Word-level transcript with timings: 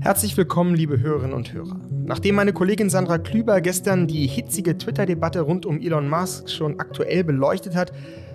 Herzlich 0.00 0.36
willkommen, 0.36 0.74
liebe 0.74 1.00
Hörerinnen 1.00 1.34
und 1.34 1.52
Hörer. 1.52 1.80
Nachdem 1.90 2.36
meine 2.36 2.52
Kollegin 2.52 2.88
Sandra 2.88 3.18
Klüber 3.18 3.60
gestern 3.60 4.06
die 4.06 4.26
hitzige 4.26 4.78
Twitter-Debatte 4.78 5.40
rund 5.40 5.66
um 5.66 5.80
Elon 5.80 6.08
Musk 6.08 6.48
schon 6.48 6.80
aktuell 6.80 7.24
beleuchtet 7.24 7.74
hat, 7.74 7.92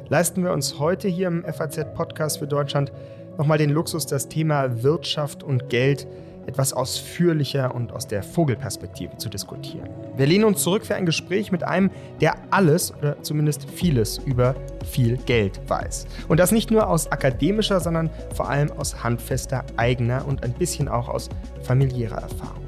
leisten 0.09 0.43
wir 0.43 0.51
uns 0.51 0.77
heute 0.77 1.07
hier 1.07 1.27
im 1.29 1.43
FAZ-Podcast 1.43 2.39
für 2.39 2.47
Deutschland 2.47 2.91
nochmal 3.37 3.57
den 3.57 3.69
Luxus, 3.69 4.05
das 4.05 4.29
Thema 4.29 4.83
Wirtschaft 4.83 5.41
und 5.41 5.69
Geld 5.69 6.05
etwas 6.47 6.73
ausführlicher 6.73 7.73
und 7.73 7.91
aus 7.91 8.07
der 8.07 8.23
Vogelperspektive 8.23 9.17
zu 9.17 9.29
diskutieren. 9.29 9.89
Wir 10.15 10.25
lehnen 10.25 10.45
uns 10.45 10.61
zurück 10.61 10.85
für 10.85 10.95
ein 10.95 11.05
Gespräch 11.05 11.51
mit 11.51 11.63
einem, 11.63 11.89
der 12.21 12.35
alles 12.51 12.93
oder 12.95 13.21
zumindest 13.21 13.69
vieles 13.69 14.19
über 14.19 14.55
viel 14.85 15.17
Geld 15.17 15.59
weiß. 15.67 16.07
Und 16.27 16.39
das 16.39 16.51
nicht 16.51 16.71
nur 16.71 16.87
aus 16.87 17.11
akademischer, 17.11 17.79
sondern 17.79 18.09
vor 18.33 18.49
allem 18.49 18.71
aus 18.71 19.03
handfester 19.03 19.63
eigener 19.77 20.25
und 20.27 20.43
ein 20.43 20.53
bisschen 20.53 20.87
auch 20.87 21.09
aus 21.09 21.29
familiärer 21.61 22.21
Erfahrung. 22.21 22.62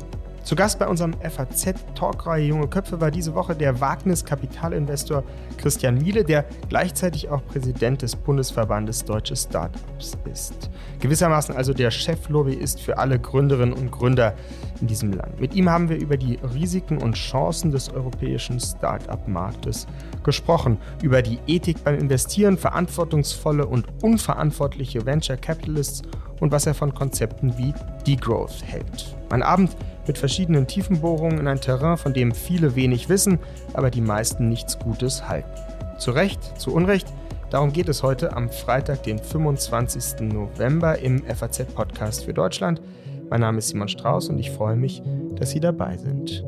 Zu 0.46 0.56
Gast 0.56 0.78
bei 0.78 0.88
unserem 0.88 1.16
FAZ-Talkreihe 1.22 2.46
Junge 2.46 2.68
Köpfe 2.68 3.02
war 3.02 3.10
diese 3.10 3.34
Woche 3.34 3.56
der 3.56 3.82
Wagnis-Kapitalinvestor 3.82 5.24
Christian 5.58 5.98
Miele, 5.98 6.24
der 6.24 6.46
gleichzeitig 6.70 7.30
auch 7.30 7.44
Präsident 7.48 8.04
des 8.04 8.16
Bundesverbandes 8.16 9.04
Deutsche 9.04 9.36
Startups 9.36 10.16
ist. 10.32 10.70
Gewissermaßen 11.00 11.56
also 11.56 11.74
der 11.74 11.90
Cheflobbyist 11.90 12.80
für 12.80 13.00
alle 13.00 13.18
Gründerinnen 13.18 13.74
und 13.74 13.90
Gründer 13.90 14.36
in 14.82 14.86
diesem 14.86 15.14
Land. 15.14 15.42
Mit 15.42 15.56
ihm 15.56 15.68
haben 15.68 15.90
wir 15.90 15.98
über 15.98 16.16
die 16.16 16.38
Risiken 16.54 17.00
und 17.00 17.14
Chancen 17.16 17.72
des 17.72 17.90
europäischen 17.90 18.60
Start-up-Marktes 18.60 19.88
gesprochen, 20.22 20.78
über 21.02 21.24
die 21.24 21.40
Ethik 21.48 21.84
beim 21.84 21.98
Investieren, 21.98 22.60
verantwortungsvolle 22.60 23.66
und 23.66 23.88
unverantwortliche 24.04 25.08
Venture 25.08 25.38
Capitalists 25.38 26.04
und 26.40 26.52
was 26.52 26.68
er 26.68 26.76
von 26.76 26.94
Konzepten 26.94 27.58
wie 27.58 27.74
Degrowth 28.06 28.62
hält. 28.64 29.16
Ein 29.32 29.42
Abend 29.42 29.76
mit 30.08 30.18
verschiedenen 30.18 30.68
Tiefenbohrungen 30.68 31.40
in 31.40 31.48
ein 31.48 31.62
Terrain, 31.62 31.98
von 31.98 32.14
dem 32.14 32.34
viele 32.34 32.76
wenig 32.76 33.10
wissen, 33.10 33.40
aber 33.74 33.90
die 33.90 34.02
meisten 34.02 34.50
nichts 34.50 34.80
Gutes 34.80 35.28
halten. 35.28 35.50
Zu 35.98 36.12
Recht, 36.12 36.60
zu 36.60 36.74
Unrecht, 36.74 37.08
darum 37.50 37.72
geht 37.72 37.90
es 37.90 38.04
heute 38.04 38.36
am 38.36 38.50
Freitag, 38.50 39.04
den 39.04 39.20
25. 39.20 40.22
November 40.32 41.00
im 41.00 41.24
FAZ-Podcast 41.24 42.26
für 42.26 42.34
Deutschland. 42.34 42.82
Mein 43.30 43.42
Name 43.42 43.60
ist 43.60 43.70
Simon 43.70 43.88
Strauß 43.88 44.30
und 44.30 44.40
ich 44.40 44.52
freue 44.52 44.76
mich, 44.76 45.02
dass 45.36 45.52
Sie 45.52 45.60
dabei 45.60 45.98
sind. 45.98 46.44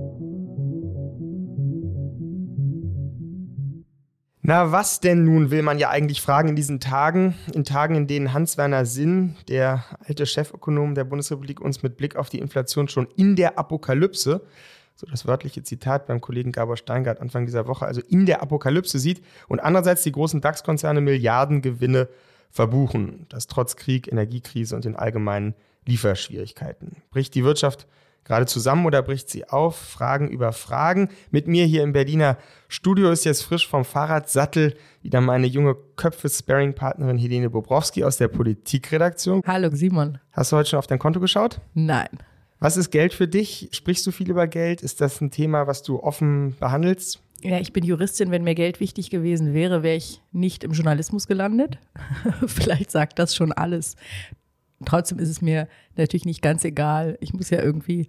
Na, 4.49 4.71
was 4.71 5.01
denn 5.01 5.25
nun, 5.25 5.51
will 5.51 5.61
man 5.61 5.77
ja 5.77 5.89
eigentlich 5.89 6.21
fragen 6.21 6.47
in 6.47 6.55
diesen 6.55 6.79
Tagen, 6.79 7.35
in 7.53 7.65
Tagen, 7.65 7.95
in 7.95 8.07
denen 8.07 8.31
Hans-Werner 8.31 8.85
Sinn, 8.85 9.35
der 9.49 9.83
alte 10.07 10.25
Chefökonom 10.25 10.95
der 10.95 11.03
Bundesrepublik, 11.03 11.59
uns 11.59 11.83
mit 11.83 11.97
Blick 11.97 12.15
auf 12.15 12.29
die 12.29 12.39
Inflation 12.39 12.87
schon 12.87 13.09
in 13.17 13.35
der 13.35 13.59
Apokalypse, 13.59 14.39
so 14.95 15.05
das 15.05 15.27
wörtliche 15.27 15.63
Zitat 15.63 16.07
beim 16.07 16.21
Kollegen 16.21 16.53
Gabor 16.53 16.77
Steingart 16.77 17.19
Anfang 17.19 17.45
dieser 17.45 17.67
Woche, 17.67 17.85
also 17.85 17.99
in 18.07 18.25
der 18.25 18.41
Apokalypse 18.41 18.99
sieht 18.99 19.21
und 19.49 19.59
andererseits 19.59 20.03
die 20.03 20.13
großen 20.13 20.39
DAX-Konzerne 20.39 21.01
Milliardengewinne 21.01 22.07
verbuchen, 22.49 23.25
das 23.27 23.47
trotz 23.47 23.75
Krieg, 23.75 24.09
Energiekrise 24.09 24.77
und 24.77 24.85
den 24.85 24.95
allgemeinen 24.95 25.55
Lieferschwierigkeiten. 25.85 27.01
Bricht 27.09 27.35
die 27.35 27.43
Wirtschaft 27.43 27.85
gerade 28.27 28.45
zusammen 28.45 28.85
oder 28.85 29.01
bricht 29.01 29.29
sie 29.29 29.47
auf? 29.47 29.77
Fragen 29.77 30.27
über 30.27 30.51
Fragen. 30.51 31.09
Mit 31.31 31.47
mir 31.47 31.65
hier 31.65 31.83
im 31.83 31.93
Berliner 31.93 32.37
Studio 32.67 33.09
ist 33.09 33.23
jetzt 33.23 33.41
frisch 33.41 33.67
vom 33.67 33.85
Fahrradsattel 33.85 34.75
wieder 35.01 35.21
meine 35.21 35.47
junge 35.47 35.75
Köpfe-Sparing-Partnerin 35.95 37.17
Helene 37.17 37.49
Bobrowski 37.49 38.03
aus 38.03 38.17
der 38.17 38.27
Politikredaktion. 38.27 39.41
Hallo 39.47 39.69
Simon. 39.71 40.19
Hast 40.33 40.51
du 40.51 40.57
heute 40.57 40.69
schon 40.69 40.79
auf 40.79 40.87
dein 40.87 40.99
Konto 40.99 41.19
geschaut? 41.19 41.61
Nein. 41.73 42.09
Was 42.59 42.75
ist 42.75 42.91
Geld 42.91 43.13
für 43.13 43.27
dich? 43.27 43.69
Sprichst 43.71 44.05
du 44.05 44.11
viel 44.11 44.29
über 44.29 44.47
Geld? 44.47 44.81
Ist 44.81 44.99
das 44.99 45.21
ein 45.21 45.31
Thema, 45.31 45.67
was 45.67 45.83
du 45.83 46.01
offen 46.01 46.55
behandelst? 46.59 47.21
Ja, 47.41 47.59
ich 47.59 47.71
bin 47.71 47.85
Juristin. 47.85 48.31
Wenn 48.31 48.43
mir 48.43 48.55
Geld 48.55 48.79
wichtig 48.79 49.09
gewesen 49.09 49.53
wäre, 49.53 49.83
wäre 49.83 49.95
ich 49.95 50.21
nicht 50.31 50.63
im 50.63 50.71
Journalismus 50.71 51.27
gelandet. 51.27 51.77
Vielleicht 52.47 52.91
sagt 52.91 53.19
das 53.19 53.35
schon 53.35 53.53
alles. 53.53 53.95
Trotzdem 54.85 55.19
ist 55.19 55.29
es 55.29 55.41
mir 55.41 55.67
natürlich 55.95 56.25
nicht 56.25 56.41
ganz 56.41 56.63
egal. 56.63 57.17
Ich 57.21 57.33
muss 57.33 57.49
ja 57.49 57.61
irgendwie 57.61 58.07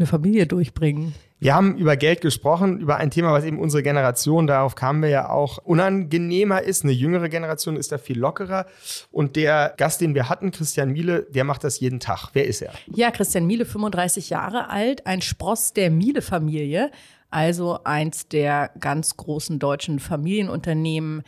eine 0.00 0.06
Familie 0.06 0.46
durchbringen. 0.46 1.14
Wir 1.38 1.54
haben 1.54 1.76
über 1.76 1.96
Geld 1.96 2.20
gesprochen, 2.20 2.80
über 2.80 2.96
ein 2.96 3.10
Thema, 3.10 3.32
was 3.32 3.44
eben 3.44 3.58
unsere 3.58 3.82
Generation, 3.82 4.46
darauf 4.46 4.74
kamen 4.74 5.02
wir 5.02 5.08
ja 5.08 5.30
auch, 5.30 5.58
unangenehmer 5.58 6.62
ist. 6.62 6.84
Eine 6.84 6.92
jüngere 6.92 7.28
Generation 7.28 7.76
ist 7.76 7.92
da 7.92 7.98
viel 7.98 8.18
lockerer. 8.18 8.66
Und 9.10 9.36
der 9.36 9.74
Gast, 9.76 10.00
den 10.00 10.14
wir 10.14 10.28
hatten, 10.28 10.50
Christian 10.50 10.90
Miele, 10.90 11.26
der 11.30 11.44
macht 11.44 11.64
das 11.64 11.80
jeden 11.80 12.00
Tag. 12.00 12.30
Wer 12.32 12.46
ist 12.46 12.62
er? 12.62 12.72
Ja, 12.94 13.10
Christian 13.10 13.46
Miele, 13.46 13.64
35 13.64 14.30
Jahre 14.30 14.68
alt, 14.68 15.06
ein 15.06 15.22
Spross 15.22 15.72
der 15.72 15.90
Miele-Familie, 15.90 16.90
also 17.30 17.78
eins 17.84 18.28
der 18.28 18.70
ganz 18.80 19.16
großen 19.16 19.58
deutschen 19.58 19.98
Familienunternehmen 19.98 21.22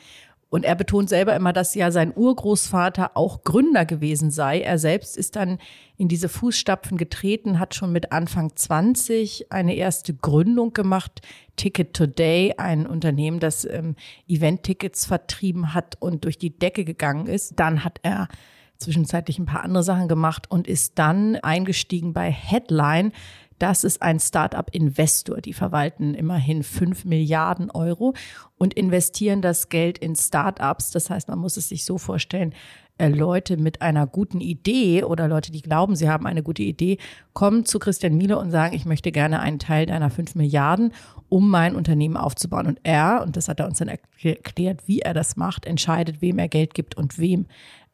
und 0.52 0.66
er 0.66 0.74
betont 0.74 1.08
selber 1.08 1.34
immer, 1.34 1.54
dass 1.54 1.74
ja 1.74 1.90
sein 1.90 2.12
Urgroßvater 2.14 3.16
auch 3.16 3.42
Gründer 3.42 3.86
gewesen 3.86 4.30
sei. 4.30 4.60
Er 4.60 4.76
selbst 4.76 5.16
ist 5.16 5.34
dann 5.34 5.56
in 5.96 6.08
diese 6.08 6.28
Fußstapfen 6.28 6.98
getreten, 6.98 7.58
hat 7.58 7.74
schon 7.74 7.90
mit 7.90 8.12
Anfang 8.12 8.54
20 8.54 9.50
eine 9.50 9.74
erste 9.74 10.12
Gründung 10.12 10.74
gemacht. 10.74 11.22
Ticket 11.56 11.94
Today, 11.94 12.52
ein 12.58 12.86
Unternehmen, 12.86 13.40
das 13.40 13.64
ähm, 13.64 13.96
Event-Tickets 14.28 15.06
vertrieben 15.06 15.72
hat 15.72 15.96
und 16.00 16.24
durch 16.24 16.36
die 16.36 16.58
Decke 16.58 16.84
gegangen 16.84 17.28
ist. 17.28 17.58
Dann 17.58 17.82
hat 17.82 18.00
er 18.02 18.28
zwischenzeitlich 18.76 19.38
ein 19.38 19.46
paar 19.46 19.64
andere 19.64 19.82
Sachen 19.82 20.06
gemacht 20.06 20.50
und 20.50 20.66
ist 20.66 20.98
dann 20.98 21.36
eingestiegen 21.36 22.12
bei 22.12 22.30
Headline. 22.30 23.12
Das 23.58 23.84
ist 23.84 24.02
ein 24.02 24.20
Startup-Investor. 24.20 25.40
Die 25.40 25.52
verwalten 25.52 26.14
immerhin 26.14 26.62
fünf 26.62 27.04
Milliarden 27.04 27.70
Euro 27.70 28.14
und 28.58 28.74
investieren 28.74 29.42
das 29.42 29.68
Geld 29.68 29.98
in 29.98 30.16
Startups. 30.16 30.90
Das 30.90 31.10
heißt, 31.10 31.28
man 31.28 31.38
muss 31.38 31.56
es 31.56 31.68
sich 31.68 31.84
so 31.84 31.98
vorstellen, 31.98 32.54
äh, 32.98 33.08
Leute 33.08 33.56
mit 33.56 33.82
einer 33.82 34.06
guten 34.06 34.40
Idee 34.40 35.02
oder 35.02 35.26
Leute, 35.26 35.50
die 35.50 35.62
glauben, 35.62 35.96
sie 35.96 36.08
haben 36.08 36.26
eine 36.26 36.42
gute 36.42 36.62
Idee, 36.62 36.98
kommen 37.32 37.64
zu 37.64 37.78
Christian 37.78 38.16
Miele 38.16 38.38
und 38.38 38.50
sagen, 38.50 38.76
ich 38.76 38.84
möchte 38.84 39.10
gerne 39.12 39.40
einen 39.40 39.58
Teil 39.58 39.86
deiner 39.86 40.10
fünf 40.10 40.34
Milliarden, 40.34 40.92
um 41.28 41.48
mein 41.48 41.74
Unternehmen 41.74 42.16
aufzubauen. 42.16 42.66
Und 42.66 42.80
er, 42.82 43.22
und 43.24 43.36
das 43.36 43.48
hat 43.48 43.60
er 43.60 43.66
uns 43.66 43.78
dann 43.78 43.88
erklärt, 43.88 44.86
wie 44.86 45.00
er 45.00 45.14
das 45.14 45.36
macht, 45.36 45.64
entscheidet, 45.64 46.20
wem 46.20 46.38
er 46.38 46.48
Geld 46.48 46.74
gibt 46.74 46.96
und 46.96 47.18
wem 47.18 47.46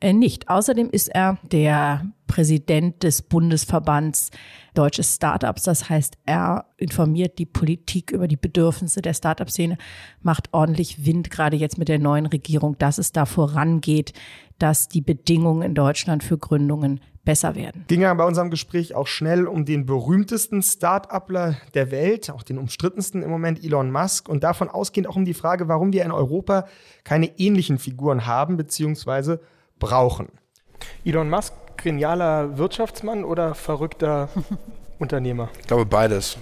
nicht. 0.03 0.48
Außerdem 0.48 0.91
ist 0.91 1.09
er 1.09 1.38
der 1.50 2.06
Präsident 2.26 3.03
des 3.03 3.22
Bundesverbands 3.22 4.31
Deutsche 4.75 5.03
Startups. 5.03 5.64
Das 5.64 5.91
heißt, 5.91 6.19
er 6.25 6.66
informiert 6.76 7.38
die 7.38 7.47
Politik 7.47 8.12
über 8.12 8.28
die 8.28 8.36
Bedürfnisse 8.36 9.03
der 9.03 9.14
Startup-Szene, 9.14 9.76
macht 10.22 10.50
ordentlich 10.53 11.04
Wind, 11.04 11.31
gerade 11.31 11.56
jetzt 11.56 11.78
mit 11.78 11.88
der 11.88 11.98
neuen 11.98 12.26
Regierung, 12.26 12.78
dass 12.78 12.98
es 12.98 13.10
da 13.10 13.26
vorangeht, 13.26 14.12
dass 14.59 14.88
die 14.88 15.00
Bedingungen 15.00 15.62
in 15.62 15.75
Deutschland 15.75 16.22
für 16.22 16.38
Gründungen 16.38 17.00
besser 17.25 17.56
werden. 17.56 17.84
Ging 17.88 18.03
ja 18.03 18.15
bei 18.15 18.25
unserem 18.25 18.50
Gespräch 18.50 18.94
auch 18.94 19.06
schnell 19.06 19.47
um 19.47 19.65
den 19.65 19.84
berühmtesten 19.84 20.62
Start-upler 20.62 21.56
der 21.75 21.91
Welt, 21.91 22.30
auch 22.30 22.42
den 22.42 22.59
umstrittensten 22.59 23.22
im 23.22 23.30
Moment, 23.30 23.62
Elon 23.62 23.91
Musk, 23.91 24.28
und 24.28 24.44
davon 24.44 24.69
ausgehend 24.69 25.09
auch 25.09 25.16
um 25.16 25.25
die 25.25 25.34
Frage, 25.34 25.69
warum 25.69 25.92
wir 25.92 26.04
in 26.04 26.12
Europa 26.12 26.66
keine 27.04 27.38
ähnlichen 27.38 27.78
Figuren 27.78 28.26
haben, 28.26 28.56
beziehungsweise 28.56 29.41
brauchen. 29.78 30.28
Elon 31.05 31.31
Musk, 31.31 31.53
genialer 31.77 32.59
Wirtschaftsmann 32.59 33.25
oder 33.25 33.55
verrückter 33.55 34.28
Unternehmer? 34.99 35.49
Ich 35.61 35.66
glaube 35.66 35.87
beides. 35.87 36.37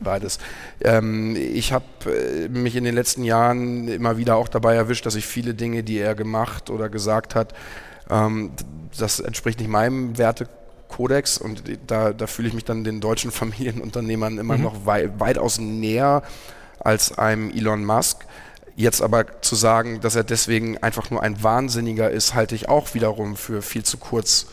Beides. 0.00 0.38
Ähm, 0.80 1.34
ich 1.34 1.72
habe 1.72 1.84
äh, 2.06 2.48
mich 2.48 2.76
in 2.76 2.84
den 2.84 2.94
letzten 2.94 3.24
Jahren 3.24 3.88
immer 3.88 4.16
wieder 4.16 4.36
auch 4.36 4.48
dabei 4.48 4.76
erwischt, 4.76 5.06
dass 5.06 5.16
ich 5.16 5.26
viele 5.26 5.54
Dinge, 5.54 5.82
die 5.82 5.98
er 5.98 6.14
gemacht 6.14 6.70
oder 6.70 6.88
gesagt 6.88 7.34
hat, 7.34 7.52
ähm, 8.08 8.52
das 8.96 9.20
entspricht 9.20 9.58
nicht 9.58 9.68
meinem 9.68 10.16
Wertekodex 10.16 11.38
und 11.38 11.64
da, 11.86 12.12
da 12.12 12.26
fühle 12.26 12.48
ich 12.48 12.54
mich 12.54 12.64
dann 12.64 12.84
den 12.84 13.00
deutschen 13.00 13.30
Familienunternehmern 13.32 14.38
immer 14.38 14.56
mhm. 14.56 14.62
noch 14.62 14.86
wei 14.86 15.10
weitaus 15.18 15.58
näher 15.58 16.22
als 16.78 17.18
einem 17.18 17.50
Elon 17.50 17.84
Musk. 17.84 18.24
Jetzt 18.78 19.02
aber 19.02 19.40
zu 19.40 19.56
sagen, 19.56 20.00
dass 20.02 20.14
er 20.14 20.22
deswegen 20.22 20.78
einfach 20.78 21.10
nur 21.10 21.20
ein 21.20 21.42
Wahnsinniger 21.42 22.12
ist, 22.12 22.34
halte 22.34 22.54
ich 22.54 22.68
auch 22.68 22.94
wiederum 22.94 23.34
für 23.34 23.60
viel 23.60 23.82
zu 23.82 23.98
kurz 23.98 24.46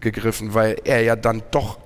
gegriffen, 0.00 0.52
weil 0.52 0.76
er 0.84 1.00
ja 1.00 1.16
dann 1.16 1.42
doch 1.50 1.78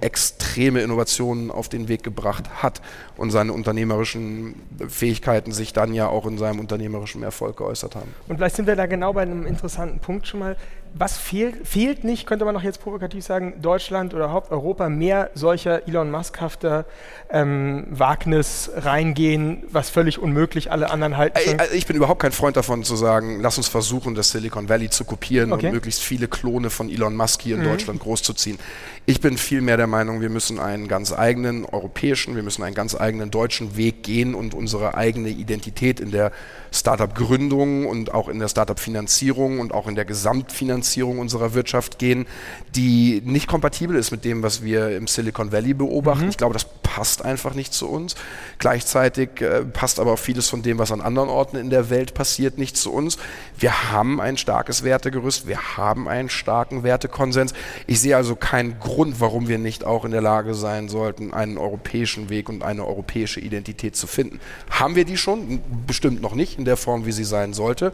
extreme 0.00 0.80
Innovationen 0.80 1.52
auf 1.52 1.68
den 1.68 1.86
Weg 1.86 2.02
gebracht 2.02 2.62
hat 2.62 2.82
und 3.16 3.30
seine 3.30 3.52
unternehmerischen 3.52 4.56
Fähigkeiten 4.88 5.52
sich 5.52 5.72
dann 5.72 5.94
ja 5.94 6.08
auch 6.08 6.26
in 6.26 6.38
seinem 6.38 6.58
unternehmerischen 6.58 7.22
Erfolg 7.22 7.58
geäußert 7.58 7.94
haben. 7.94 8.12
Und 8.26 8.38
vielleicht 8.38 8.56
sind 8.56 8.66
wir 8.66 8.74
da 8.74 8.86
genau 8.86 9.12
bei 9.12 9.22
einem 9.22 9.46
interessanten 9.46 10.00
Punkt 10.00 10.26
schon 10.26 10.40
mal. 10.40 10.56
Was 10.94 11.16
fehlt, 11.16 11.66
fehlt 11.66 12.02
nicht, 12.02 12.26
könnte 12.26 12.44
man 12.44 12.54
noch 12.54 12.62
jetzt 12.62 12.80
provokativ 12.80 13.24
sagen, 13.24 13.60
Deutschland 13.60 14.14
oder 14.14 14.24
überhaupt 14.24 14.50
Europa 14.50 14.88
mehr 14.88 15.30
solcher 15.34 15.86
Elon 15.86 16.10
Musk-hafter 16.10 16.86
ähm, 17.30 17.86
Wagnis 17.90 18.70
reingehen, 18.74 19.64
was 19.70 19.90
völlig 19.90 20.18
unmöglich 20.18 20.72
alle 20.72 20.90
anderen 20.90 21.16
halten? 21.16 21.38
Ich, 21.44 21.60
also 21.60 21.74
ich 21.74 21.86
bin 21.86 21.96
überhaupt 21.96 22.22
kein 22.22 22.32
Freund 22.32 22.56
davon 22.56 22.84
zu 22.84 22.96
sagen, 22.96 23.40
lass 23.40 23.58
uns 23.58 23.68
versuchen, 23.68 24.14
das 24.14 24.30
Silicon 24.30 24.68
Valley 24.68 24.88
zu 24.88 25.04
kopieren 25.04 25.52
okay. 25.52 25.66
und 25.66 25.72
möglichst 25.72 26.02
viele 26.02 26.26
Klone 26.26 26.70
von 26.70 26.88
Elon 26.88 27.14
Musk 27.14 27.42
hier 27.42 27.56
in 27.56 27.62
mhm. 27.62 27.66
Deutschland 27.66 28.00
großzuziehen. 28.00 28.58
Ich 29.06 29.20
bin 29.20 29.38
vielmehr 29.38 29.76
der 29.76 29.86
Meinung, 29.86 30.20
wir 30.20 30.30
müssen 30.30 30.58
einen 30.58 30.88
ganz 30.88 31.12
eigenen 31.12 31.64
europäischen, 31.64 32.34
wir 32.34 32.42
müssen 32.42 32.62
einen 32.62 32.74
ganz 32.74 32.98
eigenen 32.98 33.30
deutschen 33.30 33.76
Weg 33.76 34.02
gehen 34.02 34.34
und 34.34 34.54
unsere 34.54 34.94
eigene 34.94 35.28
Identität 35.28 36.00
in 36.00 36.10
der 36.10 36.32
Startup-Gründung 36.72 37.86
und 37.86 38.12
auch 38.12 38.28
in 38.28 38.38
der 38.38 38.48
Startup-Finanzierung 38.48 39.60
und 39.60 39.72
auch 39.72 39.86
in 39.86 39.94
der 39.94 40.04
Gesamtfinanzierung 40.04 40.77
unserer 41.18 41.54
Wirtschaft 41.54 41.98
gehen, 41.98 42.26
die 42.74 43.22
nicht 43.24 43.48
kompatibel 43.48 43.96
ist 43.96 44.10
mit 44.10 44.24
dem, 44.24 44.42
was 44.42 44.62
wir 44.62 44.96
im 44.96 45.06
Silicon 45.06 45.52
Valley 45.52 45.74
beobachten. 45.74 46.24
Mhm. 46.24 46.30
Ich 46.30 46.36
glaube, 46.36 46.54
das 46.54 46.66
passt 46.82 47.24
einfach 47.24 47.54
nicht 47.54 47.74
zu 47.74 47.88
uns. 47.88 48.16
Gleichzeitig 48.58 49.40
äh, 49.40 49.64
passt 49.64 50.00
aber 50.00 50.12
auch 50.14 50.18
vieles 50.18 50.48
von 50.48 50.62
dem, 50.62 50.78
was 50.78 50.90
an 50.90 51.00
anderen 51.00 51.28
Orten 51.28 51.56
in 51.56 51.70
der 51.70 51.90
Welt 51.90 52.14
passiert, 52.14 52.58
nicht 52.58 52.76
zu 52.76 52.92
uns. 52.92 53.18
Wir 53.58 53.92
haben 53.92 54.20
ein 54.20 54.36
starkes 54.36 54.82
Wertegerüst, 54.84 55.46
wir 55.46 55.76
haben 55.76 56.08
einen 56.08 56.28
starken 56.28 56.82
Wertekonsens. 56.82 57.52
Ich 57.86 58.00
sehe 58.00 58.16
also 58.16 58.36
keinen 58.36 58.80
Grund, 58.80 59.20
warum 59.20 59.48
wir 59.48 59.58
nicht 59.58 59.84
auch 59.84 60.04
in 60.04 60.10
der 60.10 60.22
Lage 60.22 60.54
sein 60.54 60.88
sollten, 60.88 61.34
einen 61.34 61.58
europäischen 61.58 62.30
Weg 62.30 62.48
und 62.48 62.62
eine 62.62 62.86
europäische 62.86 63.40
Identität 63.40 63.94
zu 63.94 64.06
finden. 64.06 64.40
Haben 64.70 64.96
wir 64.96 65.04
die 65.04 65.16
schon? 65.16 65.60
Bestimmt 65.86 66.22
noch 66.22 66.34
nicht 66.34 66.58
in 66.58 66.64
der 66.64 66.76
Form, 66.76 67.06
wie 67.06 67.12
sie 67.12 67.24
sein 67.24 67.52
sollte. 67.52 67.92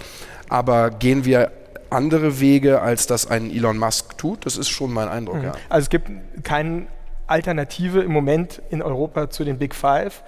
Aber 0.49 0.91
gehen 0.91 1.25
wir 1.25 1.51
andere 1.95 2.41
Wege, 2.41 2.81
als 2.81 3.07
das 3.07 3.27
ein 3.31 3.51
Elon 3.51 3.79
Musk 3.79 4.19
tut? 4.19 4.47
Das 4.47 4.57
ist 4.57 4.69
schon 4.69 4.93
mein 4.93 5.09
Eindruck, 5.09 5.37
mhm. 5.37 5.45
ja. 5.45 5.53
Also 5.69 5.85
es 5.85 5.91
gibt 5.91 6.11
keine 6.45 6.87
Alternative 7.27 8.03
im 8.03 8.13
Moment 8.13 8.61
in 8.71 8.83
Europa 8.83 9.31
zu 9.31 9.45
den 9.45 9.59
Big 9.59 9.75
Five. 9.75 10.23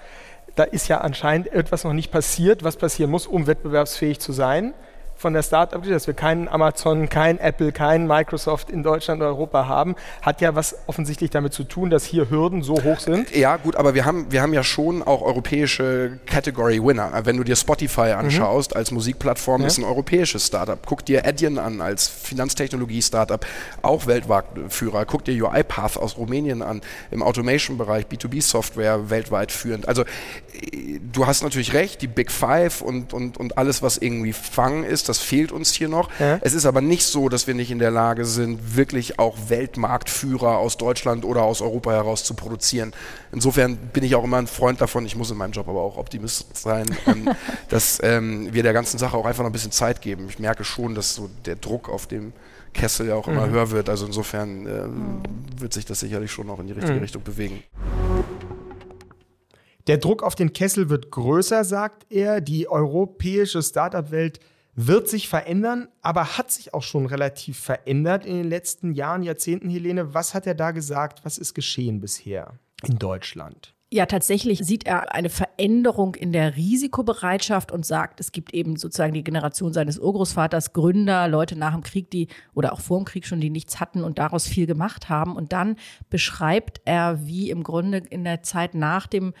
Da 0.55 0.63
ist 0.63 0.87
ja 0.87 1.01
anscheinend 1.01 1.47
etwas 1.47 1.83
noch 1.83 1.93
nicht 1.93 2.11
passiert, 2.11 2.63
was 2.63 2.77
passieren 2.77 3.11
muss, 3.11 3.27
um 3.27 3.45
wettbewerbsfähig 3.45 4.19
zu 4.19 4.31
sein 4.31 4.73
von 5.17 5.33
der 5.33 5.41
Startup, 5.41 5.83
dass 5.83 6.05
wir 6.05 6.13
keinen 6.13 6.47
Amazon, 6.47 7.09
kein 7.09 7.39
Apple, 7.39 7.71
kein 7.71 8.05
Microsoft 8.07 8.69
in 8.69 8.83
Deutschland 8.83 9.21
oder 9.21 9.31
Europa 9.31 9.67
haben, 9.67 9.95
hat 10.21 10.41
ja 10.41 10.55
was 10.55 10.75
offensichtlich 10.85 11.31
damit 11.31 11.53
zu 11.53 11.63
tun, 11.63 11.89
dass 11.89 12.05
hier 12.05 12.29
Hürden 12.29 12.61
so 12.61 12.75
hoch 12.83 12.99
sind. 12.99 13.35
Ja, 13.35 13.57
gut, 13.57 13.75
aber 13.75 13.95
wir 13.95 14.05
haben, 14.05 14.31
wir 14.31 14.41
haben 14.41 14.53
ja 14.53 14.63
schon 14.63 15.01
auch 15.01 15.23
europäische 15.23 16.19
Category 16.27 16.83
Winner. 16.83 17.11
Wenn 17.23 17.37
du 17.37 17.43
dir 17.43 17.55
Spotify 17.55 18.13
mhm. 18.13 18.19
anschaust 18.19 18.71
mhm. 18.71 18.77
als 18.77 18.91
Musikplattform, 18.91 19.61
ja. 19.61 19.67
ist 19.67 19.79
ein 19.79 19.83
europäisches 19.83 20.45
Startup. 20.45 20.79
Guck 20.85 21.03
dir 21.05 21.25
Adyen 21.25 21.57
an 21.57 21.81
als 21.81 22.07
Finanztechnologie-Startup, 22.07 23.45
auch 23.81 24.05
Weltmarktführer. 24.05 25.05
Guck 25.05 25.25
dir 25.25 25.33
UiPath 25.43 25.97
aus 25.97 26.17
Rumänien 26.17 26.61
an, 26.61 26.81
im 27.09 27.23
Automation-Bereich, 27.23 28.05
B2B-Software 28.05 29.09
weltweit 29.09 29.51
führend. 29.51 29.87
Also 29.87 30.03
du 31.11 31.27
hast 31.27 31.43
natürlich 31.43 31.73
recht, 31.73 32.01
die 32.01 32.07
Big 32.07 32.31
Five 32.31 32.81
und, 32.81 33.13
und, 33.13 33.37
und 33.37 33.57
alles, 33.57 33.81
was 33.81 33.97
irgendwie 33.97 34.33
Fang 34.33 34.83
ist, 34.83 35.06
das 35.09 35.19
fehlt 35.19 35.51
uns 35.51 35.73
hier 35.73 35.89
noch. 35.89 36.09
Ja. 36.19 36.39
Es 36.41 36.53
ist 36.53 36.65
aber 36.65 36.81
nicht 36.81 37.05
so, 37.05 37.29
dass 37.29 37.47
wir 37.47 37.53
nicht 37.53 37.71
in 37.71 37.79
der 37.79 37.91
Lage 37.91 38.25
sind, 38.25 38.75
wirklich 38.75 39.19
auch 39.19 39.37
Weltmarktführer 39.47 40.57
aus 40.57 40.77
Deutschland 40.77 41.25
oder 41.25 41.43
aus 41.43 41.61
Europa 41.61 41.91
heraus 41.91 42.23
zu 42.23 42.33
produzieren. 42.33 42.93
Insofern 43.31 43.77
bin 43.77 44.03
ich 44.03 44.15
auch 44.15 44.23
immer 44.23 44.37
ein 44.37 44.47
Freund 44.47 44.81
davon, 44.81 45.05
ich 45.05 45.15
muss 45.15 45.31
in 45.31 45.37
meinem 45.37 45.51
Job 45.51 45.67
aber 45.67 45.81
auch 45.81 45.97
Optimist 45.97 46.55
sein, 46.57 46.85
ähm, 47.07 47.29
dass 47.69 47.99
ähm, 48.03 48.53
wir 48.53 48.63
der 48.63 48.73
ganzen 48.73 48.97
Sache 48.97 49.17
auch 49.17 49.25
einfach 49.25 49.43
noch 49.43 49.49
ein 49.49 49.53
bisschen 49.53 49.71
Zeit 49.71 50.01
geben. 50.01 50.27
Ich 50.29 50.39
merke 50.39 50.63
schon, 50.63 50.95
dass 50.95 51.15
so 51.15 51.29
der 51.45 51.55
Druck 51.55 51.89
auf 51.89 52.07
dem 52.07 52.33
Kessel 52.73 53.07
ja 53.07 53.15
auch 53.15 53.27
immer 53.27 53.47
mhm. 53.47 53.51
höher 53.51 53.71
wird. 53.71 53.89
Also 53.89 54.05
insofern 54.05 54.65
ähm, 54.67 55.23
wird 55.57 55.73
sich 55.73 55.85
das 55.85 55.99
sicherlich 55.99 56.31
schon 56.31 56.47
noch 56.47 56.59
in 56.59 56.67
die 56.67 56.73
richtige 56.73 56.95
mhm. 56.95 57.01
Richtung 57.01 57.23
bewegen. 57.23 57.63
Der 59.87 59.97
Druck 59.97 60.21
auf 60.21 60.35
den 60.35 60.51
Kessel 60.51 60.89
wird 60.89 61.11
größer, 61.11 61.63
sagt 61.63 62.05
er. 62.09 62.41
Die 62.41 62.69
europäische 62.69 63.61
Startup-Welt 63.63 64.39
wird 64.77 65.09
sich 65.09 65.27
verändern, 65.27 65.87
aber 66.03 66.37
hat 66.37 66.51
sich 66.51 66.73
auch 66.75 66.83
schon 66.83 67.07
relativ 67.07 67.59
verändert 67.59 68.25
in 68.25 68.35
den 68.35 68.47
letzten 68.47 68.93
Jahren, 68.93 69.23
Jahrzehnten, 69.23 69.69
Helene. 69.69 70.13
Was 70.13 70.35
hat 70.35 70.45
er 70.45 70.53
da 70.53 70.69
gesagt? 70.69 71.25
Was 71.25 71.39
ist 71.39 71.55
geschehen 71.55 71.99
bisher 71.99 72.53
in 72.83 72.99
Deutschland? 72.99 73.73
Ja, 73.89 74.05
tatsächlich 74.05 74.59
sieht 74.59 74.85
er 74.85 75.15
eine 75.15 75.29
Veränderung 75.29 76.13
in 76.13 76.31
der 76.31 76.57
Risikobereitschaft 76.57 77.71
und 77.71 77.85
sagt, 77.85 78.19
es 78.19 78.31
gibt 78.31 78.53
eben 78.53 78.75
sozusagen 78.75 79.13
die 79.13 79.23
Generation 79.23 79.73
seines 79.73 79.97
Urgroßvaters, 79.97 80.73
Gründer, 80.73 81.27
Leute 81.27 81.57
nach 81.57 81.73
dem 81.73 81.83
Krieg, 81.83 82.11
die 82.11 82.27
oder 82.53 82.73
auch 82.73 82.81
vor 82.81 82.99
dem 82.99 83.05
Krieg 83.05 83.25
schon, 83.25 83.39
die 83.39 83.49
nichts 83.49 83.79
hatten 83.79 84.03
und 84.03 84.19
daraus 84.19 84.45
viel 84.45 84.67
gemacht 84.67 85.09
haben. 85.09 85.35
Und 85.35 85.53
dann 85.53 85.77
beschreibt 86.09 86.81
er, 86.85 87.25
wie 87.25 87.49
im 87.49 87.63
Grunde 87.63 87.99
in 88.09 88.25
der 88.25 88.43
Zeit 88.43 88.75
nach 88.75 89.07
dem 89.07 89.33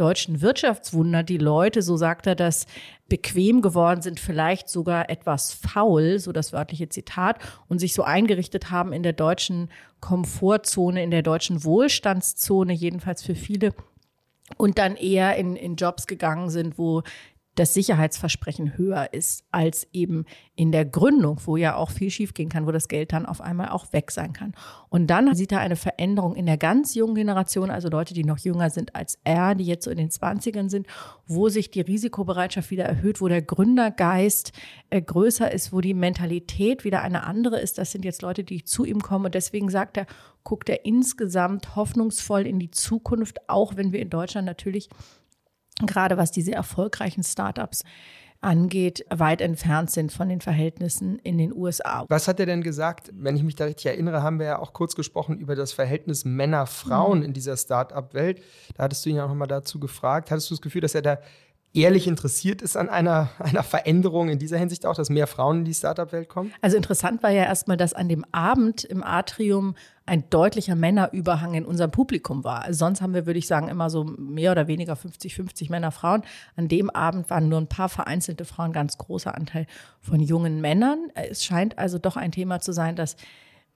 deutschen 0.00 0.40
Wirtschaftswunder. 0.40 1.22
Die 1.22 1.38
Leute, 1.38 1.82
so 1.82 1.96
sagt 1.96 2.26
er 2.26 2.34
das, 2.34 2.66
bequem 3.08 3.60
geworden 3.60 4.02
sind, 4.02 4.18
vielleicht 4.18 4.68
sogar 4.68 5.10
etwas 5.10 5.52
faul, 5.52 6.18
so 6.18 6.32
das 6.32 6.52
wörtliche 6.52 6.88
Zitat, 6.88 7.38
und 7.68 7.78
sich 7.78 7.92
so 7.92 8.02
eingerichtet 8.02 8.70
haben 8.70 8.92
in 8.92 9.02
der 9.02 9.12
deutschen 9.12 9.70
Komfortzone, 10.00 11.02
in 11.02 11.10
der 11.10 11.22
deutschen 11.22 11.64
Wohlstandszone, 11.64 12.72
jedenfalls 12.72 13.22
für 13.22 13.34
viele, 13.34 13.74
und 14.56 14.78
dann 14.78 14.96
eher 14.96 15.36
in, 15.36 15.56
in 15.56 15.76
Jobs 15.76 16.06
gegangen 16.06 16.50
sind, 16.50 16.78
wo 16.78 17.02
das 17.56 17.74
Sicherheitsversprechen 17.74 18.78
höher 18.78 19.12
ist 19.12 19.44
als 19.50 19.86
eben 19.92 20.24
in 20.54 20.72
der 20.72 20.84
Gründung, 20.84 21.40
wo 21.44 21.56
ja 21.56 21.74
auch 21.74 21.90
viel 21.90 22.10
schiefgehen 22.10 22.48
kann, 22.48 22.66
wo 22.66 22.70
das 22.70 22.88
Geld 22.88 23.12
dann 23.12 23.26
auf 23.26 23.40
einmal 23.40 23.70
auch 23.70 23.92
weg 23.92 24.12
sein 24.12 24.32
kann. 24.32 24.54
Und 24.88 25.08
dann 25.08 25.34
sieht 25.34 25.52
er 25.52 25.60
eine 25.60 25.76
Veränderung 25.76 26.36
in 26.36 26.46
der 26.46 26.56
ganz 26.56 26.94
jungen 26.94 27.16
Generation, 27.16 27.70
also 27.70 27.88
Leute, 27.88 28.14
die 28.14 28.24
noch 28.24 28.38
jünger 28.38 28.70
sind 28.70 28.94
als 28.94 29.18
er, 29.24 29.54
die 29.54 29.64
jetzt 29.64 29.84
so 29.84 29.90
in 29.90 29.98
den 29.98 30.10
20ern 30.10 30.70
sind, 30.70 30.86
wo 31.26 31.48
sich 31.48 31.70
die 31.70 31.80
Risikobereitschaft 31.80 32.70
wieder 32.70 32.84
erhöht, 32.84 33.20
wo 33.20 33.28
der 33.28 33.42
Gründergeist 33.42 34.52
äh, 34.90 35.02
größer 35.02 35.50
ist, 35.50 35.72
wo 35.72 35.80
die 35.80 35.94
Mentalität 35.94 36.84
wieder 36.84 37.02
eine 37.02 37.24
andere 37.24 37.60
ist. 37.60 37.78
Das 37.78 37.90
sind 37.90 38.04
jetzt 38.04 38.22
Leute, 38.22 38.44
die 38.44 38.64
zu 38.64 38.84
ihm 38.84 39.00
kommen. 39.00 39.26
Und 39.26 39.34
deswegen 39.34 39.70
sagt 39.70 39.96
er, 39.96 40.06
guckt 40.44 40.68
er 40.68 40.84
insgesamt 40.84 41.76
hoffnungsvoll 41.76 42.46
in 42.46 42.58
die 42.58 42.70
Zukunft, 42.70 43.48
auch 43.48 43.76
wenn 43.76 43.92
wir 43.92 44.00
in 44.00 44.10
Deutschland 44.10 44.46
natürlich 44.46 44.88
gerade 45.86 46.16
was 46.16 46.30
diese 46.30 46.52
erfolgreichen 46.52 47.22
Startups 47.22 47.84
angeht, 48.40 49.04
weit 49.10 49.40
entfernt 49.40 49.90
sind 49.90 50.12
von 50.12 50.28
den 50.28 50.40
Verhältnissen 50.40 51.18
in 51.18 51.36
den 51.36 51.54
USA. 51.54 52.06
Was 52.08 52.26
hat 52.26 52.40
er 52.40 52.46
denn 52.46 52.62
gesagt? 52.62 53.10
Wenn 53.12 53.36
ich 53.36 53.42
mich 53.42 53.54
da 53.54 53.64
richtig 53.64 53.86
erinnere, 53.86 54.22
haben 54.22 54.38
wir 54.38 54.46
ja 54.46 54.58
auch 54.58 54.72
kurz 54.72 54.94
gesprochen 54.94 55.38
über 55.38 55.54
das 55.54 55.72
Verhältnis 55.72 56.24
Männer-Frauen 56.24 57.18
mhm. 57.18 57.24
in 57.26 57.32
dieser 57.34 57.56
Startup-Welt. 57.56 58.42
Da 58.74 58.84
hattest 58.84 59.04
du 59.04 59.10
ihn 59.10 59.16
ja 59.16 59.24
auch 59.24 59.28
nochmal 59.28 59.48
dazu 59.48 59.78
gefragt. 59.78 60.30
Hattest 60.30 60.50
du 60.50 60.54
das 60.54 60.62
Gefühl, 60.62 60.80
dass 60.80 60.94
er 60.94 61.02
da 61.02 61.18
ehrlich 61.72 62.06
interessiert 62.06 62.62
ist 62.62 62.76
an 62.76 62.88
einer, 62.88 63.30
einer 63.38 63.62
Veränderung 63.62 64.28
in 64.28 64.38
dieser 64.38 64.58
Hinsicht 64.58 64.86
auch, 64.86 64.94
dass 64.94 65.10
mehr 65.10 65.26
Frauen 65.26 65.58
in 65.58 65.64
die 65.64 65.74
Startup-Welt 65.74 66.28
kommen? 66.28 66.52
Also 66.60 66.76
interessant 66.76 67.22
war 67.22 67.30
ja 67.30 67.44
erstmal, 67.44 67.76
dass 67.76 67.92
an 67.92 68.08
dem 68.08 68.24
Abend 68.32 68.84
im 68.84 69.02
Atrium 69.02 69.74
ein 70.06 70.28
deutlicher 70.28 70.74
Männerüberhang 70.74 71.54
in 71.54 71.64
unserem 71.64 71.92
Publikum 71.92 72.42
war. 72.42 72.62
Also 72.62 72.80
sonst 72.80 73.00
haben 73.00 73.14
wir, 73.14 73.26
würde 73.26 73.38
ich 73.38 73.46
sagen, 73.46 73.68
immer 73.68 73.90
so 73.90 74.02
mehr 74.02 74.50
oder 74.50 74.66
weniger 74.66 74.94
50-50 74.94 75.70
Männer, 75.70 75.92
Frauen. 75.92 76.22
An 76.56 76.66
dem 76.66 76.90
Abend 76.90 77.30
waren 77.30 77.48
nur 77.48 77.60
ein 77.60 77.68
paar 77.68 77.88
vereinzelte 77.88 78.44
Frauen, 78.44 78.72
ganz 78.72 78.98
großer 78.98 79.34
Anteil 79.34 79.66
von 80.00 80.20
jungen 80.20 80.60
Männern. 80.60 81.10
Es 81.14 81.44
scheint 81.44 81.78
also 81.78 81.98
doch 81.98 82.16
ein 82.16 82.32
Thema 82.32 82.60
zu 82.60 82.72
sein, 82.72 82.96
dass 82.96 83.16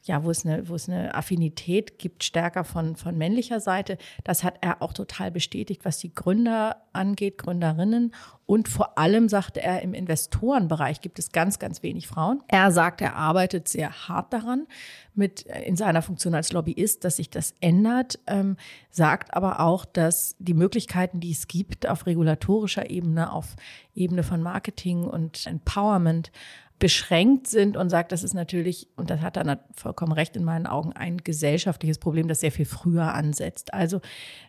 ja, 0.04 0.22
wo 0.22 0.30
es 0.30 0.44
eine, 0.44 0.68
wo 0.68 0.74
es 0.74 0.88
eine 0.88 1.14
Affinität 1.14 1.98
gibt, 1.98 2.24
stärker 2.24 2.64
von, 2.64 2.94
von 2.94 3.16
männlicher 3.16 3.58
Seite. 3.60 3.96
Das 4.22 4.44
hat 4.44 4.58
er 4.60 4.82
auch 4.82 4.92
total 4.92 5.30
bestätigt, 5.30 5.84
was 5.84 5.98
die 5.98 6.14
Gründer 6.14 6.76
angeht, 6.92 7.38
Gründerinnen. 7.38 8.14
Und 8.46 8.68
vor 8.68 8.98
allem 8.98 9.30
sagte 9.30 9.62
er, 9.62 9.80
im 9.80 9.94
Investorenbereich 9.94 11.00
gibt 11.00 11.18
es 11.18 11.32
ganz, 11.32 11.58
ganz 11.58 11.82
wenig 11.82 12.06
Frauen. 12.06 12.42
Er 12.48 12.70
sagt, 12.70 13.00
er 13.00 13.16
arbeitet 13.16 13.68
sehr 13.68 14.08
hart 14.08 14.34
daran, 14.34 14.66
mit 15.14 15.46
äh, 15.46 15.62
in 15.62 15.76
seiner 15.76 16.02
Funktion 16.02 16.34
als 16.34 16.52
Lobbyist, 16.52 17.04
dass 17.04 17.16
sich 17.16 17.30
das 17.30 17.54
ändert, 17.60 18.18
ähm, 18.26 18.58
sagt 18.90 19.34
aber 19.34 19.60
auch, 19.60 19.86
dass 19.86 20.36
die 20.38 20.52
Möglichkeiten, 20.52 21.20
die 21.20 21.32
es 21.32 21.48
gibt 21.48 21.88
auf 21.88 22.04
regulatorischer 22.04 22.90
Ebene, 22.90 23.32
auf 23.32 23.56
Ebene 23.94 24.22
von 24.22 24.42
Marketing 24.42 25.04
und 25.04 25.46
Empowerment, 25.46 26.30
beschränkt 26.78 27.46
sind 27.46 27.76
und 27.76 27.88
sagt, 27.88 28.12
das 28.12 28.24
ist 28.24 28.34
natürlich, 28.34 28.88
und 28.96 29.10
das 29.10 29.20
hat 29.20 29.36
er 29.36 29.60
vollkommen 29.76 30.12
recht 30.12 30.36
in 30.36 30.44
meinen 30.44 30.66
Augen, 30.66 30.92
ein 30.92 31.18
gesellschaftliches 31.18 31.98
Problem, 31.98 32.28
das 32.28 32.40
sehr 32.40 32.52
viel 32.52 32.66
früher 32.66 33.14
ansetzt. 33.14 33.72
Also 33.72 34.00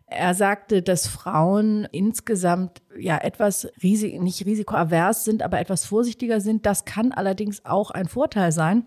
er 0.07 0.33
sagte, 0.33 0.81
dass 0.81 1.07
Frauen 1.07 1.87
insgesamt 1.91 2.81
ja 2.97 3.17
etwas 3.17 3.69
risik 3.81 4.21
nicht 4.21 4.45
risikoavers 4.45 5.23
sind, 5.23 5.43
aber 5.43 5.59
etwas 5.59 5.85
vorsichtiger 5.85 6.41
sind. 6.41 6.65
Das 6.65 6.85
kann 6.85 7.11
allerdings 7.11 7.63
auch 7.65 7.91
ein 7.91 8.07
Vorteil 8.07 8.51
sein 8.51 8.85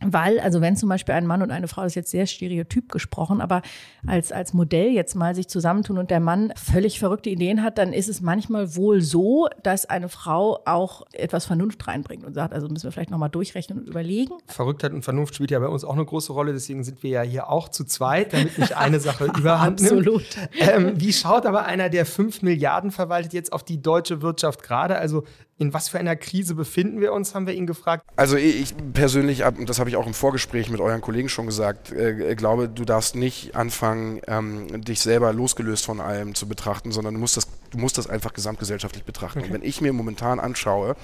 Weil, 0.00 0.40
also 0.40 0.60
wenn 0.60 0.76
zum 0.76 0.90
Beispiel 0.90 1.14
ein 1.14 1.26
Mann 1.26 1.40
und 1.40 1.50
eine 1.50 1.68
Frau, 1.68 1.82
das 1.82 1.92
ist 1.92 1.96
jetzt 1.96 2.10
sehr 2.10 2.26
stereotyp 2.26 2.92
gesprochen, 2.92 3.40
aber 3.40 3.62
als, 4.06 4.30
als 4.30 4.52
Modell 4.52 4.90
jetzt 4.90 5.14
mal 5.14 5.34
sich 5.34 5.48
zusammentun 5.48 5.96
und 5.96 6.10
der 6.10 6.20
Mann 6.20 6.52
völlig 6.54 6.98
verrückte 6.98 7.30
Ideen 7.30 7.62
hat, 7.62 7.78
dann 7.78 7.94
ist 7.94 8.10
es 8.10 8.20
manchmal 8.20 8.76
wohl 8.76 9.00
so, 9.00 9.48
dass 9.62 9.86
eine 9.86 10.10
Frau 10.10 10.60
auch 10.66 11.06
etwas 11.12 11.46
Vernunft 11.46 11.88
reinbringt 11.88 12.24
und 12.24 12.34
sagt, 12.34 12.52
also 12.52 12.68
müssen 12.68 12.84
wir 12.84 12.92
vielleicht 12.92 13.10
nochmal 13.10 13.30
durchrechnen 13.30 13.78
und 13.78 13.88
überlegen. 13.88 14.34
Verrücktheit 14.46 14.92
und 14.92 15.02
Vernunft 15.02 15.34
spielt 15.34 15.50
ja 15.50 15.60
bei 15.60 15.68
uns 15.68 15.82
auch 15.82 15.94
eine 15.94 16.04
große 16.04 16.30
Rolle, 16.30 16.52
deswegen 16.52 16.84
sind 16.84 17.02
wir 17.02 17.10
ja 17.10 17.22
hier 17.22 17.48
auch 17.48 17.70
zu 17.70 17.84
zweit, 17.84 18.34
damit 18.34 18.58
nicht 18.58 18.76
eine 18.76 19.00
Sache 19.00 19.24
überhand 19.38 19.80
nimmt. 19.80 20.06
Absolut. 20.06 20.26
Ähm, 20.58 20.92
wie 21.00 21.14
schaut 21.14 21.46
aber 21.46 21.64
einer, 21.64 21.88
der 21.88 22.04
fünf 22.04 22.42
Milliarden 22.42 22.90
verwaltet, 22.90 23.32
jetzt 23.32 23.50
auf 23.50 23.64
die 23.64 23.80
deutsche 23.80 24.20
Wirtschaft 24.20 24.62
gerade? 24.62 24.96
Also 24.98 25.24
in 25.58 25.72
was 25.72 25.88
für 25.88 25.98
einer 25.98 26.16
Krise 26.16 26.54
befinden 26.54 27.00
wir 27.00 27.12
uns, 27.12 27.34
haben 27.34 27.46
wir 27.46 27.54
ihn 27.54 27.66
gefragt. 27.66 28.04
Also 28.16 28.36
ich 28.36 28.74
persönlich, 28.92 29.44
und 29.44 29.68
das 29.68 29.78
habe 29.78 29.88
ich 29.88 29.96
auch 29.96 30.06
im 30.06 30.12
Vorgespräch 30.12 30.68
mit 30.68 30.80
euren 30.80 31.00
Kollegen 31.00 31.28
schon 31.28 31.46
gesagt, 31.46 31.92
äh, 31.92 32.34
glaube, 32.34 32.68
du 32.68 32.84
darfst 32.84 33.16
nicht 33.16 33.54
anfangen, 33.54 34.20
ähm, 34.26 34.82
dich 34.82 35.00
selber 35.00 35.32
losgelöst 35.32 35.86
von 35.86 36.00
allem 36.00 36.34
zu 36.34 36.46
betrachten, 36.46 36.92
sondern 36.92 37.14
du 37.14 37.20
musst 37.20 37.38
das, 37.38 37.48
du 37.70 37.78
musst 37.78 37.96
das 37.96 38.06
einfach 38.06 38.34
gesamtgesellschaftlich 38.34 39.04
betrachten. 39.04 39.38
Okay. 39.38 39.48
Und 39.48 39.54
wenn 39.54 39.66
ich 39.66 39.80
mir 39.80 39.94
momentan 39.94 40.40
anschaue, 40.40 40.94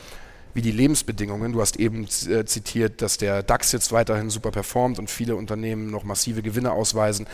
wie 0.55 0.63
die 0.63 0.71
Lebensbedingungen. 0.71 1.53
Du 1.53 1.61
hast 1.61 1.77
eben 1.77 2.05
äh, 2.29 2.45
zitiert, 2.45 3.03
dass 3.03 3.19
der 3.19 3.43
DAX 3.43 3.73
jetzt 3.73 3.93
weiterhin 3.93 4.31
super 4.31 4.51
performt 4.51 4.99
und 4.99 5.11
viele 5.11 5.37
Unternehmen 5.37 5.91
noch 5.91 6.05
massive 6.05 6.43
Gewinne 6.43 6.73
ausweisen. 6.73 7.27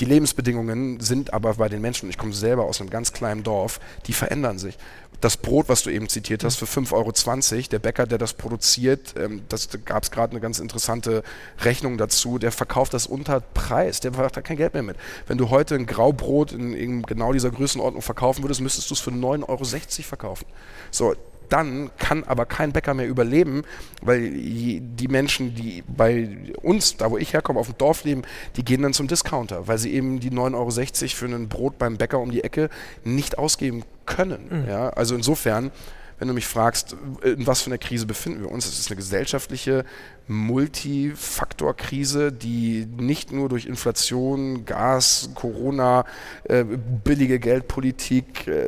Die 0.00 0.04
Lebensbedingungen 0.04 1.00
sind 1.00 1.32
aber 1.32 1.54
bei 1.54 1.68
den 1.68 1.80
Menschen, 1.80 2.10
ich 2.10 2.18
komme 2.18 2.32
selber 2.32 2.64
aus 2.64 2.80
einem 2.80 2.90
ganz 2.90 3.12
kleinen 3.12 3.42
Dorf, 3.42 3.80
die 4.06 4.12
verändern 4.12 4.58
sich 4.58 4.76
das 5.20 5.36
Brot, 5.36 5.68
was 5.68 5.82
du 5.82 5.90
eben 5.90 6.08
zitiert 6.08 6.44
hast, 6.44 6.56
für 6.56 6.66
5,20 6.66 6.92
Euro, 6.92 7.68
der 7.70 7.78
Bäcker, 7.78 8.06
der 8.06 8.18
das 8.18 8.34
produziert, 8.34 9.14
ähm, 9.18 9.42
das 9.48 9.68
gab 9.84 10.02
es 10.02 10.10
gerade 10.10 10.32
eine 10.32 10.40
ganz 10.40 10.58
interessante 10.58 11.22
Rechnung 11.60 11.96
dazu, 11.96 12.38
der 12.38 12.52
verkauft 12.52 12.94
das 12.94 13.06
unter 13.06 13.40
Preis, 13.40 14.00
der 14.00 14.12
macht 14.12 14.36
da 14.36 14.42
kein 14.42 14.56
Geld 14.56 14.74
mehr 14.74 14.82
mit. 14.82 14.96
Wenn 15.26 15.38
du 15.38 15.50
heute 15.50 15.74
ein 15.74 15.86
Graubrot 15.86 16.52
in, 16.52 16.74
in 16.74 17.02
genau 17.02 17.32
dieser 17.32 17.50
Größenordnung 17.50 18.02
verkaufen 18.02 18.44
würdest, 18.44 18.60
müsstest 18.60 18.90
du 18.90 18.94
es 18.94 19.00
für 19.00 19.10
9,60 19.10 19.48
Euro 19.48 19.64
verkaufen. 20.02 20.46
So, 20.90 21.14
dann 21.48 21.90
kann 21.98 22.24
aber 22.24 22.46
kein 22.46 22.72
Bäcker 22.72 22.94
mehr 22.94 23.08
überleben, 23.08 23.62
weil 24.02 24.30
die 24.30 25.08
Menschen, 25.08 25.54
die 25.54 25.82
bei 25.86 26.28
uns, 26.62 26.96
da 26.96 27.10
wo 27.10 27.18
ich 27.18 27.32
herkomme, 27.32 27.60
auf 27.60 27.68
dem 27.68 27.78
Dorf 27.78 28.04
leben, 28.04 28.22
die 28.56 28.64
gehen 28.64 28.82
dann 28.82 28.92
zum 28.92 29.08
Discounter, 29.08 29.68
weil 29.68 29.78
sie 29.78 29.92
eben 29.92 30.20
die 30.20 30.30
9,60 30.30 30.54
Euro 30.54 31.10
für 31.14 31.26
ein 31.26 31.48
Brot 31.48 31.78
beim 31.78 31.96
Bäcker 31.96 32.18
um 32.18 32.30
die 32.30 32.44
Ecke 32.44 32.68
nicht 33.04 33.38
ausgeben 33.38 33.84
können. 34.04 34.62
Mhm. 34.62 34.68
Ja? 34.68 34.88
Also 34.90 35.14
insofern 35.14 35.70
wenn 36.18 36.28
du 36.28 36.34
mich 36.34 36.46
fragst, 36.46 36.96
in 37.22 37.46
was 37.46 37.62
für 37.62 37.68
einer 37.68 37.78
Krise 37.78 38.06
befinden 38.06 38.40
wir 38.40 38.50
uns, 38.50 38.66
es 38.66 38.78
ist 38.78 38.88
eine 38.88 38.96
gesellschaftliche 38.96 39.84
Multifaktorkrise, 40.28 42.32
die 42.32 42.86
nicht 42.96 43.30
nur 43.30 43.48
durch 43.48 43.66
Inflation, 43.66 44.64
Gas, 44.64 45.30
Corona, 45.34 46.04
äh, 46.44 46.64
billige 46.64 47.38
Geldpolitik, 47.38 48.48
äh, 48.48 48.66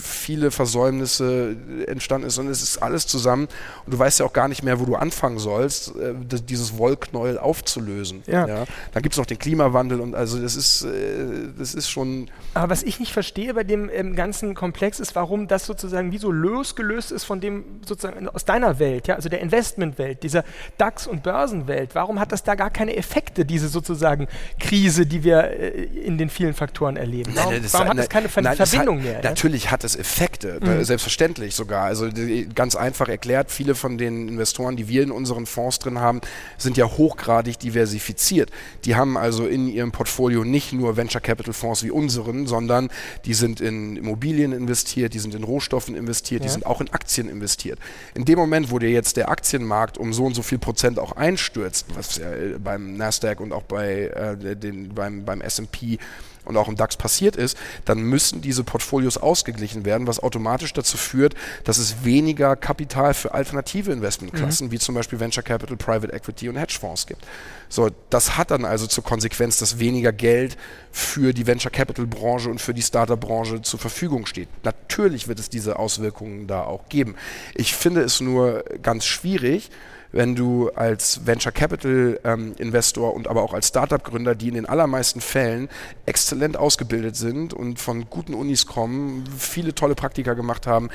viele 0.00 0.50
Versäumnisse 0.50 1.54
entstanden 1.86 2.28
ist, 2.28 2.36
sondern 2.36 2.52
es 2.52 2.62
ist 2.62 2.78
alles 2.78 3.06
zusammen 3.06 3.48
und 3.84 3.92
du 3.92 3.98
weißt 3.98 4.20
ja 4.20 4.26
auch 4.26 4.32
gar 4.32 4.48
nicht 4.48 4.62
mehr, 4.62 4.80
wo 4.80 4.86
du 4.86 4.96
anfangen 4.96 5.38
sollst, 5.38 5.94
äh, 5.96 6.14
dieses 6.48 6.78
Wollknäuel 6.78 7.38
aufzulösen. 7.38 8.22
Ja. 8.26 8.46
ja? 8.46 8.64
Dann 8.92 9.02
gibt 9.02 9.14
es 9.14 9.18
noch 9.18 9.26
den 9.26 9.38
Klimawandel 9.38 10.00
und 10.00 10.14
also 10.14 10.40
das 10.40 10.56
ist, 10.56 10.82
äh, 10.82 11.48
das 11.58 11.74
ist 11.74 11.90
schon. 11.90 12.30
Aber 12.54 12.70
was 12.70 12.82
ich 12.82 13.00
nicht 13.00 13.12
verstehe 13.12 13.52
bei 13.52 13.64
dem 13.64 13.90
ähm, 13.92 14.16
ganzen 14.16 14.54
Komplex 14.54 14.98
ist, 14.98 15.14
warum 15.14 15.46
das 15.46 15.66
sozusagen 15.66 16.10
wie 16.12 16.18
so 16.18 16.32
losgelöst 16.32 17.12
ist 17.12 17.24
von 17.24 17.40
dem 17.40 17.64
sozusagen 17.86 18.28
aus 18.28 18.46
deiner 18.46 18.78
Welt, 18.78 19.08
ja, 19.08 19.14
also 19.14 19.28
der 19.28 19.40
Investmentwelt, 19.40 20.22
dieser 20.22 20.44
DAX- 20.86 21.06
und 21.08 21.24
Börsenwelt? 21.24 21.94
Warum 21.94 22.20
hat 22.20 22.30
das 22.30 22.44
da 22.44 22.54
gar 22.54 22.70
keine 22.70 22.96
Effekte, 22.96 23.44
diese 23.44 23.68
sozusagen 23.68 24.28
Krise, 24.60 25.04
die 25.04 25.24
wir 25.24 25.50
äh, 25.50 25.82
in 25.82 26.16
den 26.16 26.30
vielen 26.30 26.54
Faktoren 26.54 26.96
erleben? 26.96 27.32
Warum, 27.34 27.54
nein, 27.54 27.64
warum 27.72 27.88
hat 27.88 27.98
das 27.98 28.08
keine 28.08 28.28
Ver 28.28 28.42
nein, 28.42 28.56
Verbindung 28.56 28.98
hat, 28.98 29.04
mehr? 29.04 29.22
Natürlich 29.22 29.64
ja? 29.64 29.70
hat 29.72 29.82
es 29.82 29.96
Effekte, 29.96 30.60
mhm. 30.62 30.84
selbstverständlich 30.84 31.56
sogar. 31.56 31.84
Also 31.84 32.08
ganz 32.54 32.76
einfach 32.76 33.08
erklärt, 33.08 33.50
viele 33.50 33.74
von 33.74 33.98
den 33.98 34.28
Investoren, 34.28 34.76
die 34.76 34.86
wir 34.86 35.02
in 35.02 35.10
unseren 35.10 35.46
Fonds 35.46 35.80
drin 35.80 35.98
haben, 35.98 36.20
sind 36.56 36.76
ja 36.76 36.86
hochgradig 36.86 37.58
diversifiziert. 37.58 38.50
Die 38.84 38.94
haben 38.94 39.16
also 39.16 39.46
in 39.46 39.68
ihrem 39.68 39.90
Portfolio 39.90 40.44
nicht 40.44 40.72
nur 40.72 40.96
Venture 40.96 41.20
Capital 41.20 41.52
Fonds 41.52 41.82
wie 41.82 41.90
unseren, 41.90 42.46
sondern 42.46 42.90
die 43.24 43.34
sind 43.34 43.60
in 43.60 43.96
Immobilien 43.96 44.52
investiert, 44.52 45.14
die 45.14 45.18
sind 45.18 45.34
in 45.34 45.42
Rohstoffen 45.42 45.96
investiert, 45.96 46.42
ja. 46.42 46.46
die 46.46 46.52
sind 46.52 46.64
auch 46.64 46.80
in 46.80 46.92
Aktien 46.92 47.28
investiert. 47.28 47.80
In 48.14 48.24
dem 48.24 48.38
Moment, 48.38 48.70
wo 48.70 48.78
dir 48.78 48.90
jetzt 48.90 49.16
der 49.16 49.28
Aktienmarkt 49.28 49.98
um 49.98 50.12
so 50.12 50.24
und 50.24 50.34
so 50.34 50.42
viel 50.42 50.58
Prozent 50.58 50.75
Prozent 50.76 50.98
auch 50.98 51.12
einstürzt, 51.12 51.86
was 51.94 52.18
ja 52.18 52.30
äh, 52.30 52.58
beim 52.58 52.98
Nasdaq 52.98 53.40
und 53.40 53.52
auch 53.54 53.62
bei 53.62 54.08
äh, 54.08 54.54
den, 54.54 54.94
beim, 54.94 55.24
beim 55.24 55.40
S&P 55.40 55.98
und 56.44 56.58
auch 56.58 56.68
im 56.68 56.76
DAX 56.76 56.98
passiert 56.98 57.34
ist, 57.34 57.56
dann 57.86 58.02
müssen 58.02 58.42
diese 58.42 58.62
Portfolios 58.62 59.16
ausgeglichen 59.16 59.86
werden, 59.86 60.06
was 60.06 60.20
automatisch 60.22 60.74
dazu 60.74 60.98
führt, 60.98 61.34
dass 61.64 61.78
es 61.78 62.04
weniger 62.04 62.56
Kapital 62.56 63.14
für 63.14 63.32
alternative 63.32 63.90
Investmentklassen, 63.90 64.66
mhm. 64.66 64.72
wie 64.72 64.78
zum 64.78 64.94
Beispiel 64.94 65.18
Venture 65.18 65.42
Capital, 65.42 65.78
Private 65.78 66.12
Equity 66.12 66.50
und 66.50 66.56
Hedgefonds 66.56 67.06
gibt. 67.06 67.26
So, 67.70 67.90
das 68.10 68.36
hat 68.36 68.50
dann 68.50 68.66
also 68.66 68.86
zur 68.86 69.02
Konsequenz, 69.02 69.58
dass 69.58 69.78
weniger 69.78 70.12
Geld 70.12 70.58
für 70.92 71.32
die 71.32 71.46
Venture 71.46 71.72
Capital 71.72 72.06
Branche 72.06 72.50
und 72.50 72.60
für 72.60 72.74
die 72.74 72.82
Startup 72.82 73.18
Branche 73.18 73.62
zur 73.62 73.80
Verfügung 73.80 74.26
steht. 74.26 74.48
Natürlich 74.62 75.26
wird 75.26 75.40
es 75.40 75.48
diese 75.48 75.78
Auswirkungen 75.78 76.46
da 76.46 76.64
auch 76.64 76.90
geben. 76.90 77.16
Ich 77.54 77.74
finde 77.74 78.02
es 78.02 78.20
nur 78.20 78.62
ganz 78.82 79.06
schwierig, 79.06 79.70
wenn 80.16 80.34
du 80.34 80.70
als 80.70 81.26
Venture 81.26 81.52
Capital 81.52 82.18
ähm, 82.24 82.54
Investor 82.56 83.14
und 83.14 83.28
aber 83.28 83.42
auch 83.42 83.52
als 83.52 83.68
Startup 83.68 84.02
Gründer, 84.02 84.34
die 84.34 84.48
in 84.48 84.54
den 84.54 84.66
allermeisten 84.66 85.20
Fällen 85.20 85.68
exzellent 86.06 86.56
ausgebildet 86.56 87.16
sind 87.16 87.52
und 87.52 87.78
von 87.78 88.08
guten 88.08 88.32
Unis 88.32 88.66
kommen, 88.66 89.24
viele 89.38 89.74
tolle 89.74 89.94
Praktika 89.94 90.32
gemacht 90.32 90.66
haben. 90.66 90.88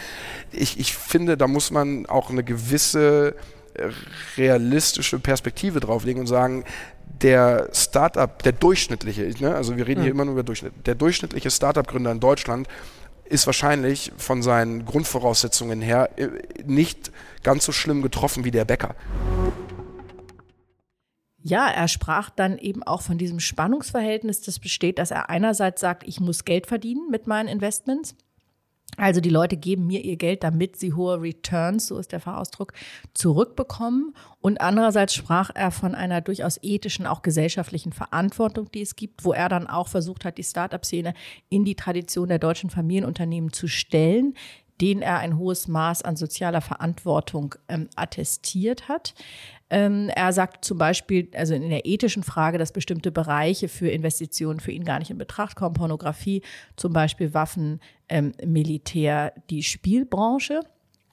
Ich, 0.51 0.79
ich 0.79 0.95
finde, 0.95 1.37
da 1.37 1.47
muss 1.47 1.69
man 1.69 2.07
auch 2.07 2.31
eine 2.31 2.43
gewisse 2.43 3.35
äh, 3.75 3.89
realistische 4.37 5.19
Perspektive 5.19 5.79
drauflegen 5.79 6.21
und 6.21 6.27
sagen, 6.27 6.65
der 7.21 7.69
Startup, 7.73 8.41
der 8.41 8.53
durchschnittliche, 8.53 9.31
ne, 9.39 9.53
also 9.53 9.77
wir 9.77 9.85
reden 9.85 9.99
mhm. 9.99 10.03
hier 10.03 10.11
immer 10.11 10.25
nur 10.25 10.33
über 10.33 10.43
Durchschnitt, 10.43 10.73
der 10.87 10.95
durchschnittliche 10.95 11.51
Startup-Gründer 11.51 12.11
in 12.11 12.19
Deutschland 12.19 12.67
ist 13.25 13.45
wahrscheinlich 13.45 14.11
von 14.17 14.41
seinen 14.41 14.85
Grundvoraussetzungen 14.85 15.81
her 15.81 16.09
äh, 16.17 16.27
nicht 16.65 17.11
ganz 17.43 17.65
so 17.65 17.71
schlimm 17.71 18.01
getroffen 18.01 18.43
wie 18.43 18.51
der 18.51 18.65
Bäcker. 18.65 18.95
Ja, 21.43 21.67
er 21.69 21.87
sprach 21.87 22.29
dann 22.29 22.57
eben 22.59 22.83
auch 22.83 23.01
von 23.01 23.17
diesem 23.17 23.39
Spannungsverhältnis, 23.39 24.41
das 24.41 24.59
besteht, 24.59 24.99
dass 24.99 25.09
er 25.09 25.29
einerseits 25.29 25.81
sagt, 25.81 26.07
ich 26.07 26.19
muss 26.19 26.45
Geld 26.45 26.67
verdienen 26.67 27.09
mit 27.09 27.25
meinen 27.25 27.47
Investments. 27.47 28.15
Also 28.97 29.21
die 29.21 29.29
Leute 29.29 29.55
geben 29.55 29.87
mir 29.87 30.03
ihr 30.03 30.17
Geld, 30.17 30.43
damit 30.43 30.75
sie 30.75 30.93
hohe 30.93 31.21
Returns, 31.21 31.87
so 31.87 31.97
ist 31.97 32.11
der 32.11 32.19
Fachausdruck, 32.19 32.73
zurückbekommen. 33.13 34.13
Und 34.41 34.59
andererseits 34.59 35.15
sprach 35.15 35.49
er 35.53 35.71
von 35.71 35.95
einer 35.95 36.19
durchaus 36.19 36.59
ethischen, 36.61 37.07
auch 37.07 37.21
gesellschaftlichen 37.21 37.93
Verantwortung, 37.93 38.69
die 38.71 38.81
es 38.81 38.95
gibt, 38.95 39.23
wo 39.23 39.31
er 39.31 39.47
dann 39.49 39.67
auch 39.67 39.87
versucht 39.87 40.25
hat, 40.25 40.37
die 40.37 40.43
Start-up-Szene 40.43 41.13
in 41.49 41.63
die 41.63 41.75
Tradition 41.75 42.27
der 42.27 42.39
deutschen 42.39 42.69
Familienunternehmen 42.69 43.53
zu 43.53 43.67
stellen, 43.67 44.35
denen 44.81 45.01
er 45.01 45.19
ein 45.19 45.37
hohes 45.37 45.67
Maß 45.67 46.01
an 46.01 46.15
sozialer 46.15 46.61
Verantwortung 46.61 47.55
ähm, 47.69 47.89
attestiert 47.95 48.89
hat. 48.89 49.13
Ähm, 49.69 50.09
er 50.09 50.33
sagt 50.33 50.65
zum 50.65 50.77
Beispiel, 50.77 51.29
also 51.33 51.53
in 51.53 51.69
der 51.69 51.85
ethischen 51.85 52.23
Frage, 52.23 52.57
dass 52.57 52.73
bestimmte 52.73 53.11
Bereiche 53.11 53.69
für 53.69 53.87
Investitionen 53.87 54.59
für 54.59 54.71
ihn 54.71 54.83
gar 54.83 54.99
nicht 54.99 55.11
in 55.11 55.17
Betracht 55.17 55.55
kommen. 55.55 55.75
Pornografie, 55.75 56.41
zum 56.75 56.91
Beispiel 56.91 57.33
Waffen, 57.33 57.79
ähm, 58.09 58.33
Militär, 58.43 59.33
die 59.49 59.63
Spielbranche. 59.63 60.61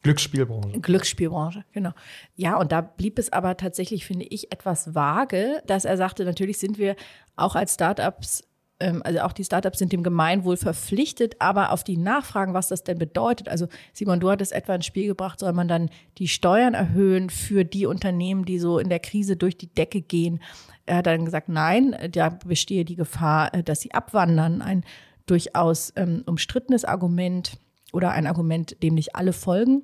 Glücksspielbranche. 0.02 0.80
Glücksspielbranche, 0.80 1.64
genau. 1.72 1.92
Ja, 2.34 2.56
und 2.56 2.72
da 2.72 2.80
blieb 2.80 3.18
es 3.18 3.32
aber 3.32 3.56
tatsächlich, 3.56 4.06
finde 4.06 4.25
ich, 4.25 4.50
etwas 4.50 4.94
vage, 4.94 5.62
dass 5.66 5.84
er 5.84 5.96
sagte, 5.96 6.25
natürlich 6.25 6.58
sind 6.58 6.78
wir 6.78 6.96
auch 7.37 7.54
als 7.54 7.75
Startups 7.75 8.42
also 8.80 9.20
auch 9.20 9.32
die 9.32 9.44
Startups 9.44 9.78
sind 9.78 9.92
dem 9.92 10.02
Gemeinwohl 10.02 10.56
verpflichtet, 10.56 11.37
aber 11.40 11.73
auf 11.73 11.82
die 11.82 11.97
Nachfragen, 11.97 12.54
was 12.54 12.68
das 12.68 12.85
denn 12.85 12.99
bedeutet. 12.99 13.49
Also 13.49 13.66
Simon, 13.92 14.20
du 14.20 14.30
hattest 14.30 14.52
etwa 14.52 14.75
ins 14.75 14.87
Spiel 14.87 15.08
gebracht, 15.08 15.40
soll 15.40 15.52
man 15.52 15.68
dann 15.68 15.90
die 16.18 16.28
Steuern 16.28 16.75
erhöhen 16.75 17.30
für 17.30 17.64
die 17.64 17.87
Unternehmen, 17.87 18.44
die 18.44 18.58
so 18.58 18.78
in 18.78 18.88
der 18.88 19.00
Krise 19.00 19.37
durch 19.37 19.58
die 19.58 19.73
Decke 19.75 20.00
gehen? 20.00 20.40
Er 20.87 20.99
hat 20.99 21.06
dann 21.06 21.25
gesagt, 21.25 21.49
nein, 21.49 21.97
da 22.12 22.30
bestehe 22.30 22.85
die 22.85 22.97
Gefahr, 22.97 23.52
äh, 23.52 23.62
dass 23.62 23.80
sie 23.80 23.92
abwandern. 23.92 24.62
Ein 24.62 24.85
durchaus 25.26 25.92
ähm, 25.97 26.23
umstrittenes 26.26 26.85
Argument 26.85 27.58
oder 27.92 28.12
ein 28.12 28.26
Argument, 28.26 28.82
dem 28.82 28.94
nicht 28.94 29.14
alle 29.16 29.32
folgen, 29.32 29.82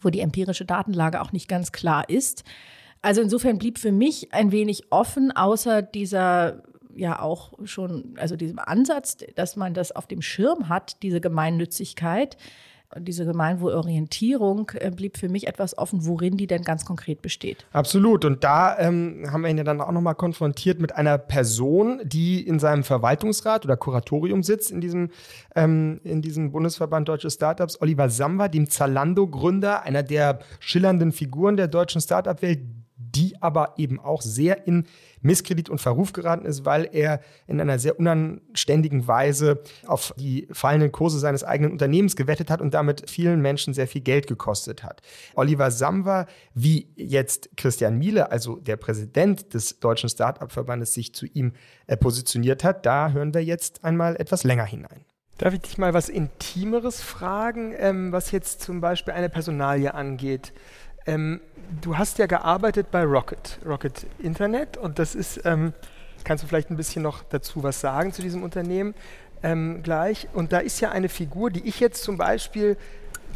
wo 0.00 0.10
die 0.10 0.20
empirische 0.20 0.64
Datenlage 0.64 1.20
auch 1.20 1.32
nicht 1.32 1.48
ganz 1.48 1.72
klar 1.72 2.08
ist. 2.08 2.44
Also 3.02 3.20
insofern 3.20 3.58
blieb 3.58 3.78
für 3.78 3.92
mich 3.92 4.32
ein 4.34 4.52
wenig 4.52 4.90
offen, 4.90 5.30
außer 5.30 5.80
dieser 5.80 6.62
ja 6.96 7.20
auch 7.20 7.52
schon, 7.64 8.14
also 8.16 8.36
diesem 8.36 8.58
Ansatz, 8.58 9.18
dass 9.34 9.56
man 9.56 9.74
das 9.74 9.92
auf 9.92 10.06
dem 10.06 10.22
Schirm 10.22 10.68
hat, 10.68 11.02
diese 11.02 11.20
Gemeinnützigkeit, 11.20 12.36
diese 12.98 13.26
Gemeinwohlorientierung 13.26 14.70
äh, 14.74 14.90
blieb 14.90 15.18
für 15.18 15.28
mich 15.28 15.46
etwas 15.46 15.76
offen, 15.76 16.06
worin 16.06 16.36
die 16.36 16.46
denn 16.46 16.62
ganz 16.62 16.84
konkret 16.84 17.20
besteht. 17.20 17.66
Absolut. 17.72 18.24
Und 18.24 18.44
da 18.44 18.78
ähm, 18.78 19.26
haben 19.30 19.42
wir 19.42 19.50
ihn 19.50 19.58
ja 19.58 19.64
dann 19.64 19.80
auch 19.80 19.90
nochmal 19.90 20.14
konfrontiert 20.14 20.80
mit 20.80 20.94
einer 20.94 21.18
Person, 21.18 22.00
die 22.04 22.46
in 22.46 22.58
seinem 22.58 22.84
Verwaltungsrat 22.84 23.64
oder 23.64 23.76
Kuratorium 23.76 24.42
sitzt 24.42 24.70
in 24.70 24.80
diesem, 24.80 25.10
ähm, 25.54 26.00
in 26.04 26.22
diesem 26.22 26.52
Bundesverband 26.52 27.08
Deutsche 27.08 27.30
Startups, 27.30 27.80
Oliver 27.80 28.08
Samba, 28.08 28.48
dem 28.48 28.70
Zalando-Gründer, 28.70 29.82
einer 29.82 30.02
der 30.02 30.38
schillernden 30.60 31.12
Figuren 31.12 31.56
der 31.56 31.68
deutschen 31.68 32.00
Startup-Welt, 32.00 32.60
die 33.16 33.34
aber 33.40 33.74
eben 33.78 33.98
auch 33.98 34.20
sehr 34.20 34.66
in 34.66 34.84
Misskredit 35.22 35.70
und 35.70 35.80
Verruf 35.80 36.12
geraten 36.12 36.44
ist, 36.44 36.64
weil 36.64 36.88
er 36.92 37.20
in 37.46 37.60
einer 37.60 37.78
sehr 37.78 37.98
unanständigen 37.98 39.08
Weise 39.08 39.62
auf 39.86 40.14
die 40.18 40.46
fallenden 40.52 40.92
Kurse 40.92 41.18
seines 41.18 41.42
eigenen 41.42 41.72
Unternehmens 41.72 42.14
gewettet 42.14 42.50
hat 42.50 42.60
und 42.60 42.74
damit 42.74 43.10
vielen 43.10 43.40
Menschen 43.40 43.74
sehr 43.74 43.88
viel 43.88 44.02
Geld 44.02 44.26
gekostet 44.26 44.84
hat. 44.84 45.00
Oliver 45.34 45.70
Samwer, 45.70 46.26
wie 46.54 46.88
jetzt 46.94 47.50
Christian 47.56 47.98
Miele, 47.98 48.30
also 48.30 48.56
der 48.56 48.76
Präsident 48.76 49.54
des 49.54 49.80
Deutschen 49.80 50.10
Start-up-Verbandes, 50.10 50.92
sich 50.92 51.14
zu 51.14 51.26
ihm 51.26 51.52
äh, 51.86 51.96
positioniert 51.96 52.62
hat, 52.62 52.84
da 52.84 53.10
hören 53.10 53.32
wir 53.32 53.42
jetzt 53.42 53.82
einmal 53.82 54.16
etwas 54.16 54.44
länger 54.44 54.64
hinein. 54.64 55.06
Darf 55.38 55.52
ich 55.52 55.60
dich 55.60 55.76
mal 55.76 55.92
was 55.92 56.08
Intimeres 56.08 57.02
fragen, 57.02 57.74
ähm, 57.76 58.10
was 58.10 58.30
jetzt 58.30 58.62
zum 58.62 58.80
Beispiel 58.80 59.12
eine 59.12 59.28
Personalie 59.28 59.92
angeht? 59.92 60.54
Ähm, 61.06 61.40
du 61.80 61.96
hast 61.98 62.18
ja 62.18 62.26
gearbeitet 62.26 62.90
bei 62.90 63.04
Rocket, 63.04 63.58
Rocket 63.64 64.06
Internet 64.18 64.76
und 64.76 64.98
das 64.98 65.14
ist, 65.14 65.40
ähm, 65.44 65.72
kannst 66.24 66.44
du 66.44 66.48
vielleicht 66.48 66.70
ein 66.70 66.76
bisschen 66.76 67.02
noch 67.02 67.22
dazu 67.22 67.62
was 67.62 67.80
sagen 67.80 68.12
zu 68.12 68.22
diesem 68.22 68.42
Unternehmen 68.42 68.94
ähm, 69.42 69.82
gleich? 69.82 70.28
Und 70.32 70.52
da 70.52 70.58
ist 70.58 70.80
ja 70.80 70.90
eine 70.90 71.08
Figur, 71.08 71.50
die 71.50 71.66
ich 71.66 71.80
jetzt 71.80 72.02
zum 72.02 72.16
Beispiel, 72.16 72.76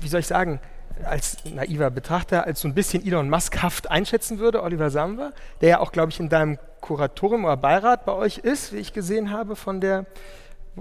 wie 0.00 0.08
soll 0.08 0.20
ich 0.20 0.26
sagen, 0.26 0.60
als 1.04 1.38
naiver 1.44 1.90
Betrachter 1.90 2.44
als 2.44 2.60
so 2.60 2.68
ein 2.68 2.74
bisschen 2.74 3.04
Elon 3.06 3.30
Musk-haft 3.30 3.90
einschätzen 3.90 4.38
würde, 4.38 4.62
Oliver 4.62 4.90
Samwer, 4.90 5.32
der 5.60 5.68
ja 5.68 5.80
auch, 5.80 5.92
glaube 5.92 6.10
ich, 6.10 6.20
in 6.20 6.28
deinem 6.28 6.58
Kuratorium 6.80 7.44
oder 7.44 7.56
Beirat 7.56 8.04
bei 8.04 8.12
euch 8.12 8.38
ist, 8.38 8.72
wie 8.72 8.78
ich 8.78 8.92
gesehen 8.92 9.30
habe 9.30 9.56
von 9.56 9.80
der 9.80 10.06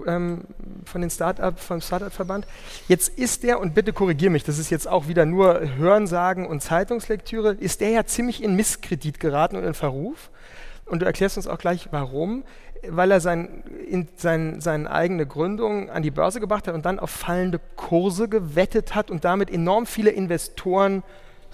ähm, 0.08 0.42
von 0.86 1.02
den 1.02 1.10
Startup, 1.10 1.58
vom 1.60 1.82
Startup-Verband. 1.82 2.46
Jetzt 2.88 3.18
ist 3.18 3.44
der, 3.44 3.60
und 3.60 3.74
bitte 3.74 3.94
korrigiere 3.94 4.32
mich, 4.32 4.44
das 4.44 4.58
ist 4.58 4.70
jetzt 4.70 4.88
auch 4.88 5.08
wieder 5.08 5.26
nur 5.26 5.62
Hörensagen 5.78 6.46
und 6.48 6.62
Zeitungslektüre, 6.62 7.54
ist 7.54 7.82
der 7.82 7.90
ja 7.90 8.06
ziemlich 8.06 8.44
in 8.44 8.56
Misskredit 8.56 9.20
geraten 9.20 9.56
und 9.56 9.64
in 9.64 9.74
Verruf. 9.74 10.30
Und 10.86 11.02
du 11.02 11.06
erklärst 11.06 11.38
uns 11.38 11.48
auch 11.48 11.58
gleich, 11.58 11.90
warum. 11.92 12.44
Weil 12.88 13.12
er 13.12 13.20
sein, 13.20 13.64
in 13.90 14.08
sein, 14.16 14.62
seine 14.62 14.90
eigene 14.90 15.26
Gründung 15.26 15.90
an 15.90 16.02
die 16.02 16.12
Börse 16.12 16.40
gebracht 16.40 16.68
hat 16.68 16.76
und 16.76 16.86
dann 16.86 16.98
auf 16.98 17.10
fallende 17.10 17.60
Kurse 17.76 18.30
gewettet 18.30 18.96
hat 18.96 19.12
und 19.12 19.26
damit 19.26 19.52
enorm 19.52 19.86
viele 19.86 20.12
Investoren 20.12 21.04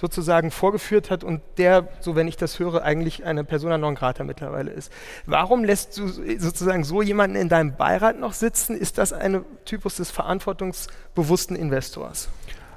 sozusagen 0.05 0.51
vorgeführt 0.51 1.09
hat 1.09 1.23
und 1.23 1.41
der, 1.57 1.87
so 1.99 2.15
wenn 2.15 2.27
ich 2.27 2.37
das 2.37 2.59
höre, 2.59 2.83
eigentlich 2.83 3.25
eine 3.25 3.43
Persona 3.43 3.79
non 3.79 3.95
grata 3.95 4.23
mittlerweile 4.23 4.71
ist. 4.71 4.91
Warum 5.25 5.63
lässt 5.63 5.97
du 5.97 6.07
sozusagen 6.07 6.83
so 6.83 7.01
jemanden 7.01 7.35
in 7.35 7.49
deinem 7.49 7.75
Beirat 7.75 8.19
noch 8.19 8.33
sitzen? 8.33 8.77
Ist 8.77 8.99
das 8.99 9.13
ein 9.13 9.43
Typus 9.65 9.95
des 9.95 10.11
verantwortungsbewussten 10.11 11.55
Investors? 11.55 12.29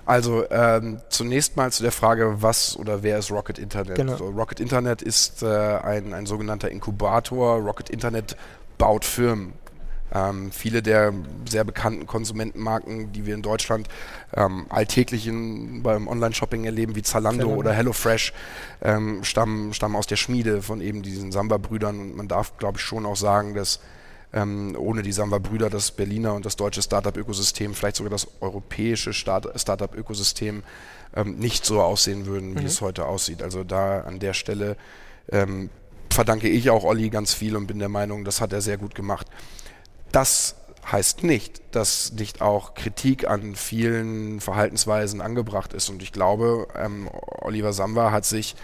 Also 0.06 0.48
ähm, 0.50 1.02
zunächst 1.10 1.58
mal 1.58 1.70
zu 1.70 1.82
der 1.82 1.92
Frage, 1.92 2.40
was 2.40 2.78
oder 2.78 3.02
wer 3.02 3.18
ist 3.18 3.30
Rocket 3.30 3.58
Internet? 3.58 3.96
Genau. 3.96 4.16
So, 4.16 4.30
Rocket 4.30 4.58
Internet 4.58 5.02
ist 5.02 5.42
äh, 5.42 5.46
ein, 5.46 6.14
ein 6.14 6.24
sogenannter 6.24 6.70
Inkubator. 6.70 7.58
Rocket 7.58 7.90
Internet 7.90 8.34
baut 8.78 9.04
Firmen. 9.04 9.52
Ähm, 10.14 10.50
viele 10.52 10.82
der 10.82 11.12
sehr 11.48 11.64
bekannten 11.64 12.06
Konsumentenmarken, 12.06 13.12
die 13.12 13.26
wir 13.26 13.34
in 13.34 13.42
Deutschland 13.42 13.88
ähm, 14.34 14.66
alltäglich 14.68 15.26
in, 15.26 15.82
beim 15.82 16.08
Online-Shopping 16.08 16.64
erleben, 16.64 16.96
wie 16.96 17.02
Zalando 17.02 17.42
Zalando. 17.42 17.60
oder 17.60 17.72
HelloFresh, 17.72 18.32
ähm, 18.82 19.22
stammen, 19.24 19.74
stammen 19.74 19.96
aus 19.96 20.06
der 20.06 20.16
Schmiede 20.16 20.62
von 20.62 20.80
eben 20.80 21.02
diesen 21.02 21.32
Samba-Brüdern. 21.32 21.98
Und 21.98 22.16
man 22.16 22.28
darf, 22.28 22.56
glaube 22.58 22.78
ich, 22.78 22.84
schon 22.84 23.04
auch 23.06 23.16
sagen, 23.16 23.54
dass 23.54 23.80
ähm, 24.32 24.76
ohne 24.78 25.02
die 25.02 25.12
Samba-Brüder 25.12 25.70
das 25.70 25.90
Berliner 25.90 26.34
und 26.34 26.44
das 26.44 26.56
deutsche 26.56 26.82
Startup-Ökosystem, 26.82 27.74
vielleicht 27.74 27.96
sogar 27.96 28.10
das 28.10 28.28
europäische 28.40 29.12
Startup-Ökosystem 29.12 30.62
ähm, 31.16 31.38
nicht 31.38 31.64
so 31.64 31.80
aussehen 31.80 32.26
würden, 32.26 32.54
wie 32.56 32.60
mhm. 32.60 32.66
es 32.66 32.80
heute 32.80 33.06
aussieht. 33.06 33.42
Also 33.42 33.64
da 33.64 34.00
an 34.00 34.18
der 34.18 34.34
Stelle 34.34 34.76
ähm, 35.30 35.70
verdanke 36.10 36.48
ich 36.48 36.70
auch 36.70 36.84
Olli 36.84 37.10
ganz 37.10 37.32
viel 37.32 37.56
und 37.56 37.66
bin 37.66 37.78
der 37.78 37.88
Meinung, 37.88 38.24
das 38.24 38.40
hat 38.40 38.52
er 38.52 38.60
sehr 38.60 38.76
gut 38.76 38.94
gemacht. 38.94 39.26
Das 40.12 40.56
heißt 40.90 41.22
nicht, 41.22 41.60
dass 41.72 42.12
nicht 42.12 42.40
auch 42.40 42.74
Kritik 42.74 43.28
an 43.28 43.54
vielen 43.54 44.40
Verhaltensweisen 44.40 45.20
angebracht 45.20 45.72
ist. 45.72 45.90
Und 45.90 46.02
ich 46.02 46.12
glaube, 46.12 46.68
ähm, 46.74 47.08
Oliver 47.12 47.72
Samba 47.72 48.10
hat 48.10 48.24
sich 48.24 48.56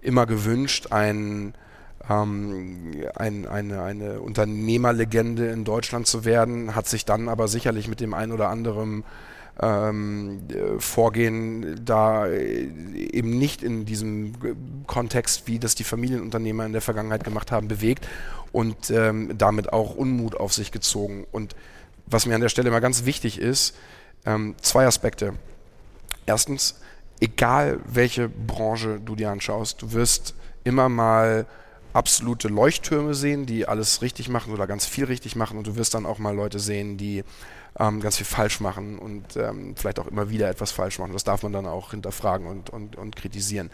immer 0.00 0.26
gewünscht, 0.26 0.88
ein, 0.90 1.54
ähm, 2.08 3.04
ein, 3.16 3.46
eine, 3.46 3.82
eine 3.82 4.20
Unternehmerlegende 4.20 5.48
in 5.48 5.64
Deutschland 5.64 6.06
zu 6.06 6.24
werden, 6.24 6.74
hat 6.76 6.86
sich 6.86 7.04
dann 7.04 7.28
aber 7.28 7.48
sicherlich 7.48 7.88
mit 7.88 8.00
dem 8.00 8.14
ein 8.14 8.30
oder 8.30 8.48
anderen 8.48 9.04
ähm, 9.60 10.42
Vorgehen 10.78 11.80
da 11.84 12.26
äh, 12.26 12.68
eben 13.10 13.30
nicht 13.30 13.62
in 13.62 13.86
diesem 13.86 14.34
Kontext, 14.86 15.46
wie 15.46 15.58
das 15.58 15.74
die 15.74 15.84
Familienunternehmer 15.84 16.66
in 16.66 16.72
der 16.72 16.82
Vergangenheit 16.82 17.24
gemacht 17.24 17.50
haben, 17.50 17.66
bewegt 17.66 18.06
und 18.56 18.88
ähm, 18.88 19.36
damit 19.36 19.74
auch 19.74 19.94
Unmut 19.94 20.34
auf 20.34 20.54
sich 20.54 20.72
gezogen. 20.72 21.26
Und 21.30 21.54
was 22.06 22.24
mir 22.24 22.34
an 22.34 22.40
der 22.40 22.48
Stelle 22.48 22.70
mal 22.70 22.80
ganz 22.80 23.04
wichtig 23.04 23.38
ist, 23.38 23.76
ähm, 24.24 24.54
zwei 24.62 24.86
Aspekte. 24.86 25.34
Erstens, 26.24 26.80
egal 27.20 27.80
welche 27.84 28.30
Branche 28.30 28.98
du 28.98 29.14
dir 29.14 29.28
anschaust, 29.28 29.82
du 29.82 29.92
wirst 29.92 30.34
immer 30.64 30.88
mal 30.88 31.44
absolute 31.92 32.48
Leuchttürme 32.48 33.12
sehen, 33.12 33.44
die 33.44 33.68
alles 33.68 34.00
richtig 34.00 34.30
machen 34.30 34.54
oder 34.54 34.66
ganz 34.66 34.86
viel 34.86 35.04
richtig 35.04 35.36
machen 35.36 35.58
und 35.58 35.66
du 35.66 35.76
wirst 35.76 35.92
dann 35.92 36.06
auch 36.06 36.18
mal 36.18 36.34
Leute 36.34 36.58
sehen, 36.58 36.96
die 36.96 37.24
ähm, 37.78 38.00
ganz 38.00 38.16
viel 38.16 38.26
falsch 38.26 38.60
machen 38.60 38.98
und 38.98 39.36
ähm, 39.36 39.74
vielleicht 39.76 39.98
auch 39.98 40.06
immer 40.06 40.30
wieder 40.30 40.48
etwas 40.48 40.72
falsch 40.72 40.98
machen. 40.98 41.12
Das 41.12 41.24
darf 41.24 41.42
man 41.42 41.52
dann 41.52 41.66
auch 41.66 41.90
hinterfragen 41.90 42.46
und, 42.46 42.70
und, 42.70 42.96
und 42.96 43.16
kritisieren. 43.16 43.70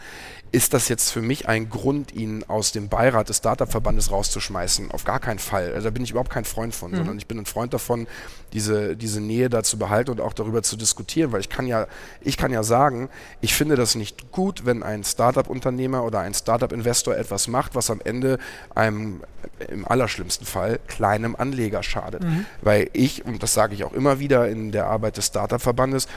Ist 0.51 0.73
das 0.73 0.89
jetzt 0.89 1.11
für 1.11 1.21
mich 1.21 1.47
ein 1.47 1.69
Grund, 1.69 2.13
ihn 2.13 2.43
aus 2.47 2.71
dem 2.71 2.89
Beirat 2.89 3.29
des 3.29 3.37
Startup-Verbandes 3.37 4.11
rauszuschmeißen? 4.11 4.91
Auf 4.91 5.03
gar 5.03 5.19
keinen 5.19 5.39
Fall. 5.39 5.73
Also 5.73 5.85
da 5.85 5.91
bin 5.91 6.03
ich 6.03 6.11
überhaupt 6.11 6.29
kein 6.29 6.45
Freund 6.45 6.75
von, 6.75 6.91
mhm. 6.91 6.97
sondern 6.97 7.17
ich 7.17 7.27
bin 7.27 7.39
ein 7.39 7.45
Freund 7.45 7.73
davon, 7.73 8.07
diese, 8.53 8.95
diese 8.95 9.21
Nähe 9.21 9.49
da 9.49 9.63
zu 9.63 9.77
behalten 9.77 10.11
und 10.11 10.21
auch 10.21 10.33
darüber 10.33 10.61
zu 10.63 10.77
diskutieren, 10.77 11.31
weil 11.31 11.39
ich 11.39 11.49
kann 11.49 11.65
ja, 11.65 11.87
ich 12.21 12.37
kann 12.37 12.51
ja 12.51 12.63
sagen, 12.63 13.09
ich 13.41 13.53
finde 13.53 13.75
das 13.75 13.95
nicht 13.95 14.31
gut, 14.31 14.65
wenn 14.65 14.83
ein 14.83 15.03
Startup-Unternehmer 15.03 16.03
oder 16.03 16.19
ein 16.19 16.33
Startup-Investor 16.33 17.15
etwas 17.15 17.47
macht, 17.47 17.75
was 17.75 17.89
am 17.89 18.01
Ende 18.03 18.37
einem 18.75 19.21
im 19.69 19.87
allerschlimmsten 19.87 20.45
Fall 20.45 20.79
kleinem 20.87 21.35
Anleger 21.35 21.83
schadet. 21.83 22.23
Mhm. 22.23 22.45
Weil 22.61 22.89
ich, 22.93 23.25
und 23.25 23.43
das 23.43 23.53
sage 23.53 23.73
ich 23.73 23.83
auch 23.83 23.92
immer 23.93 24.19
wieder 24.19 24.49
in 24.49 24.71
der 24.71 24.87
Arbeit 24.87 25.17
des 25.17 25.27
Startup-Verbandes, 25.27 26.07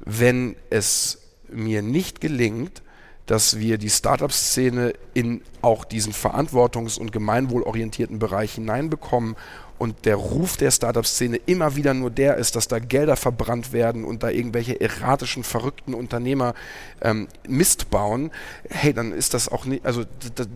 wenn 0.00 0.56
es 0.70 1.18
mir 1.48 1.82
nicht 1.82 2.20
gelingt, 2.20 2.82
dass 3.26 3.58
wir 3.58 3.76
die 3.78 3.90
Startup-Szene 3.90 4.94
in 5.14 5.42
auch 5.62 5.84
diesen 5.84 6.12
verantwortungs- 6.12 6.98
und 6.98 7.12
gemeinwohlorientierten 7.12 8.18
Bereich 8.18 8.54
hineinbekommen 8.54 9.36
und 9.78 10.06
der 10.06 10.16
Ruf 10.16 10.56
der 10.56 10.70
Startup-Szene 10.70 11.38
immer 11.46 11.76
wieder 11.76 11.92
nur 11.92 12.10
der 12.10 12.36
ist, 12.36 12.56
dass 12.56 12.68
da 12.68 12.78
Gelder 12.78 13.16
verbrannt 13.16 13.72
werden 13.72 14.04
und 14.04 14.22
da 14.22 14.30
irgendwelche 14.30 14.80
erratischen, 14.80 15.44
verrückten 15.44 15.92
Unternehmer 15.92 16.54
ähm, 17.02 17.28
Mist 17.46 17.90
bauen, 17.90 18.30
hey, 18.70 18.94
dann 18.94 19.12
ist 19.12 19.34
das 19.34 19.48
auch 19.48 19.64
nicht, 19.64 19.84
also 19.84 20.04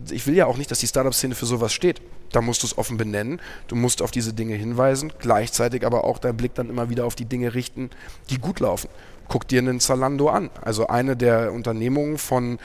ich 0.09 0.25
will 0.25 0.35
ja 0.35 0.47
auch 0.47 0.57
nicht, 0.57 0.71
dass 0.71 0.79
die 0.79 0.87
Startup-Szene 0.87 1.35
für 1.35 1.45
sowas 1.45 1.73
steht. 1.73 2.01
Da 2.31 2.39
musst 2.39 2.63
du 2.63 2.67
es 2.67 2.77
offen 2.77 2.95
benennen, 2.95 3.41
du 3.67 3.75
musst 3.75 4.01
auf 4.01 4.09
diese 4.09 4.31
Dinge 4.31 4.55
hinweisen, 4.55 5.11
gleichzeitig 5.19 5.85
aber 5.85 6.05
auch 6.05 6.17
deinen 6.17 6.37
Blick 6.37 6.55
dann 6.55 6.69
immer 6.69 6.89
wieder 6.89 7.05
auf 7.05 7.15
die 7.15 7.25
Dinge 7.25 7.53
richten, 7.53 7.89
die 8.29 8.37
gut 8.37 8.61
laufen. 8.61 8.87
Guck 9.31 9.47
dir 9.47 9.59
einen 9.59 9.79
Zalando 9.79 10.27
an. 10.27 10.49
Also 10.61 10.87
eine 10.87 11.15
der 11.15 11.53
Unternehmungen 11.53 12.17
von 12.17 12.59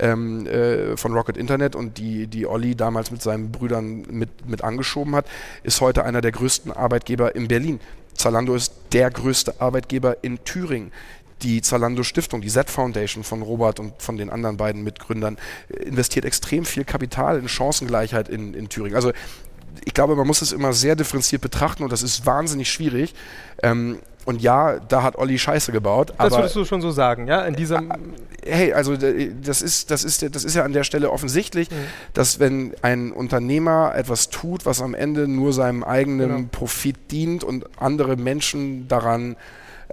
ähm, 0.00 0.46
äh, 0.46 0.96
von 0.96 1.12
Rocket 1.12 1.36
Internet 1.36 1.76
und 1.76 1.98
die, 1.98 2.26
die 2.26 2.44
Olli 2.44 2.74
damals 2.74 3.12
mit 3.12 3.22
seinen 3.22 3.52
Brüdern 3.52 4.04
mit, 4.10 4.48
mit 4.48 4.64
angeschoben 4.64 5.14
hat, 5.14 5.26
ist 5.62 5.80
heute 5.80 6.04
einer 6.04 6.20
der 6.20 6.32
größten 6.32 6.72
Arbeitgeber 6.72 7.36
in 7.36 7.46
Berlin. 7.46 7.78
Zalando 8.14 8.56
ist 8.56 8.72
der 8.92 9.12
größte 9.12 9.60
Arbeitgeber 9.60 10.24
in 10.24 10.42
Thüringen 10.42 10.90
die 11.42 11.62
Zalando 11.62 12.02
Stiftung, 12.02 12.40
die 12.40 12.48
Z 12.48 12.68
Foundation 12.68 13.22
von 13.22 13.42
Robert 13.42 13.78
und 13.78 14.02
von 14.02 14.16
den 14.16 14.28
anderen 14.28 14.56
beiden 14.56 14.82
Mitgründern, 14.82 15.38
investiert 15.68 16.24
extrem 16.24 16.64
viel 16.64 16.84
Kapital 16.84 17.38
in 17.38 17.48
Chancengleichheit 17.48 18.28
in, 18.28 18.54
in 18.54 18.68
Thüringen. 18.68 18.96
Also 18.96 19.12
ich 19.84 19.94
glaube, 19.94 20.16
man 20.16 20.26
muss 20.26 20.42
es 20.42 20.50
immer 20.50 20.72
sehr 20.72 20.96
differenziert 20.96 21.42
betrachten 21.42 21.84
und 21.84 21.92
das 21.92 22.02
ist 22.02 22.26
wahnsinnig 22.26 22.72
schwierig. 22.72 23.14
Ähm, 23.62 24.00
und 24.28 24.42
ja, 24.42 24.78
da 24.78 25.02
hat 25.02 25.16
Olli 25.16 25.38
Scheiße 25.38 25.72
gebaut. 25.72 26.12
Das 26.18 26.34
würdest 26.34 26.54
du 26.54 26.66
schon 26.66 26.82
so 26.82 26.90
sagen, 26.90 27.28
ja? 27.28 27.46
In 27.46 27.56
diesem 27.56 27.90
äh, 27.90 27.94
hey, 28.44 28.72
also 28.74 28.94
das 28.94 29.62
ist, 29.62 29.90
das 29.90 30.04
ist, 30.04 30.34
das 30.34 30.44
ist 30.44 30.54
ja 30.54 30.64
an 30.64 30.74
der 30.74 30.84
Stelle 30.84 31.10
offensichtlich, 31.10 31.70
mhm. 31.70 31.76
dass 32.12 32.38
wenn 32.38 32.74
ein 32.82 33.10
Unternehmer 33.10 33.94
etwas 33.96 34.28
tut, 34.28 34.66
was 34.66 34.82
am 34.82 34.92
Ende 34.92 35.28
nur 35.28 35.54
seinem 35.54 35.82
eigenen 35.82 36.28
genau. 36.28 36.48
Profit 36.52 37.10
dient 37.10 37.42
und 37.42 37.64
andere 37.80 38.16
Menschen 38.16 38.86
daran 38.86 39.36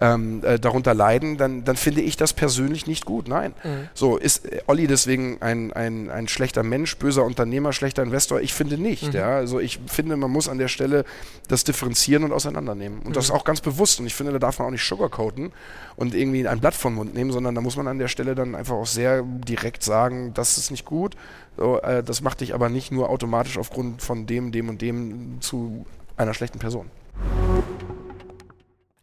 ähm, 0.02 0.44
äh, 0.44 0.60
darunter 0.60 0.94
leiden, 0.94 1.38
dann, 1.38 1.64
dann 1.64 1.76
finde 1.76 2.02
ich 2.02 2.18
das 2.18 2.34
persönlich 2.34 2.86
nicht 2.86 3.06
gut. 3.06 3.28
Nein. 3.28 3.54
Mhm. 3.64 3.88
So, 3.94 4.18
ist 4.18 4.52
äh, 4.52 4.62
Olli 4.68 4.88
deswegen 4.88 5.38
ein, 5.42 5.72
ein, 5.74 6.10
ein 6.10 6.28
schlechter 6.28 6.64
Mensch, 6.64 6.98
böser 6.98 7.24
Unternehmer, 7.24 7.72
schlechter 7.72 8.04
Investor? 8.04 8.42
Ich 8.42 8.54
finde 8.54 8.78
nicht. 8.78 9.08
Mhm. 9.08 9.20
Ja? 9.20 9.36
Also 9.36 9.60
ich 9.60 9.80
finde, 9.88 10.18
man 10.18 10.32
muss 10.32 10.50
an 10.50 10.58
der 10.58 10.68
Stelle 10.68 11.06
das 11.48 11.64
differenzieren 11.64 12.24
und 12.24 12.34
auseinandernehmen. 12.34 13.00
Und 13.00 13.10
mhm. 13.10 13.14
das 13.14 13.32
auch 13.32 13.46
ganz 13.46 13.62
bewusst. 13.62 14.00
Und 14.00 14.08
ich 14.08 14.16
finde, 14.16 14.34
da 14.34 14.40
darf 14.40 14.60
man 14.60 14.68
auch 14.68 14.72
nicht 14.72 14.86
sugarcoaten 14.86 15.54
und 15.96 16.14
irgendwie 16.14 16.48
ein 16.48 16.60
Blatt 16.60 16.76
vom 16.76 16.96
Mund 16.96 17.14
nehmen, 17.14 17.32
sondern 17.32 17.56
da 17.56 17.62
muss 17.62 17.78
man 17.78 17.88
an 17.88 18.00
der 18.00 18.10
Stelle 18.10 18.36
dann 18.36 18.56
einfach 18.56 18.76
auch 18.76 18.88
sehr 18.88 19.24
direkt 19.24 19.84
sagen, 19.84 20.34
das 20.34 20.58
ist 20.58 20.72
nicht 20.72 20.86
gut. 20.86 21.16
So, 21.58 21.80
äh, 21.80 22.04
das 22.04 22.22
macht 22.22 22.42
dich 22.42 22.54
aber 22.54 22.68
nicht 22.68 22.92
nur 22.92 23.10
automatisch 23.10 23.58
aufgrund 23.58 24.02
von 24.02 24.26
dem, 24.26 24.52
dem 24.52 24.68
und 24.68 24.82
dem 24.82 25.38
zu 25.40 25.86
einer 26.18 26.34
schlechten 26.34 26.60
Person. 26.60 26.90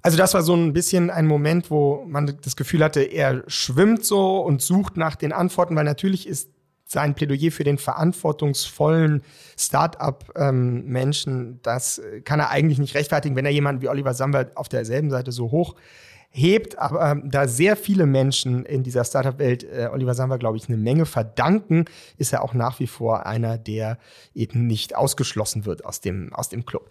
Also 0.03 0.19
das 0.19 0.35
war 0.35 0.43
so 0.43 0.55
ein 0.55 0.73
bisschen 0.73 1.11
ein 1.11 1.27
Moment, 1.27 1.71
wo 1.71 2.05
man 2.07 2.37
das 2.43 2.57
Gefühl 2.57 2.83
hatte, 2.83 3.03
er 3.03 3.45
schwimmt 3.47 4.05
so 4.05 4.41
und 4.41 4.61
sucht 4.61 4.97
nach 4.97 5.15
den 5.15 5.33
Antworten, 5.33 5.77
weil 5.77 5.85
natürlich 5.85 6.27
ist 6.27 6.51
sein 6.85 7.15
Plädoyer 7.15 7.53
für 7.53 7.65
den 7.65 7.79
verantwortungsvollen 7.79 9.23
Start-up-Menschen, 9.57 11.61
das 11.62 12.03
kann 12.25 12.41
er 12.41 12.51
eigentlich 12.51 12.79
nicht 12.79 12.95
rechtfertigen, 12.95 13.37
wenn 13.37 13.47
er 13.47 13.53
jemanden 13.53 13.81
wie 13.81 13.88
Oliver 13.88 14.12
Samba 14.12 14.47
auf 14.57 14.69
derselben 14.69 15.11
Seite 15.11 15.33
so 15.33 15.53
hoch 15.53 15.77
hebt, 16.33 16.79
aber 16.79 17.11
ähm, 17.11 17.31
da 17.31 17.47
sehr 17.47 17.77
viele 17.77 18.07
Menschen 18.07 18.65
in 18.65 18.83
dieser 18.83 19.05
Startup-Welt 19.05 19.65
äh, 19.65 19.88
Oliver 19.93 20.15
Samba, 20.15 20.38
glaube 20.38 20.57
ich, 20.57 20.67
eine 20.67 20.79
Menge 20.79 21.05
verdanken, 21.05 21.85
ist 22.17 22.33
er 22.33 22.43
auch 22.43 22.55
nach 22.55 22.81
wie 22.81 22.87
vor 22.87 23.27
einer, 23.27 23.59
der 23.59 23.99
eben 24.35 24.67
nicht 24.67 24.97
ausgeschlossen 24.97 25.67
wird 25.67 25.85
aus 25.85 26.01
dem, 26.01 26.33
aus 26.33 26.49
dem 26.49 26.65
Club. 26.65 26.88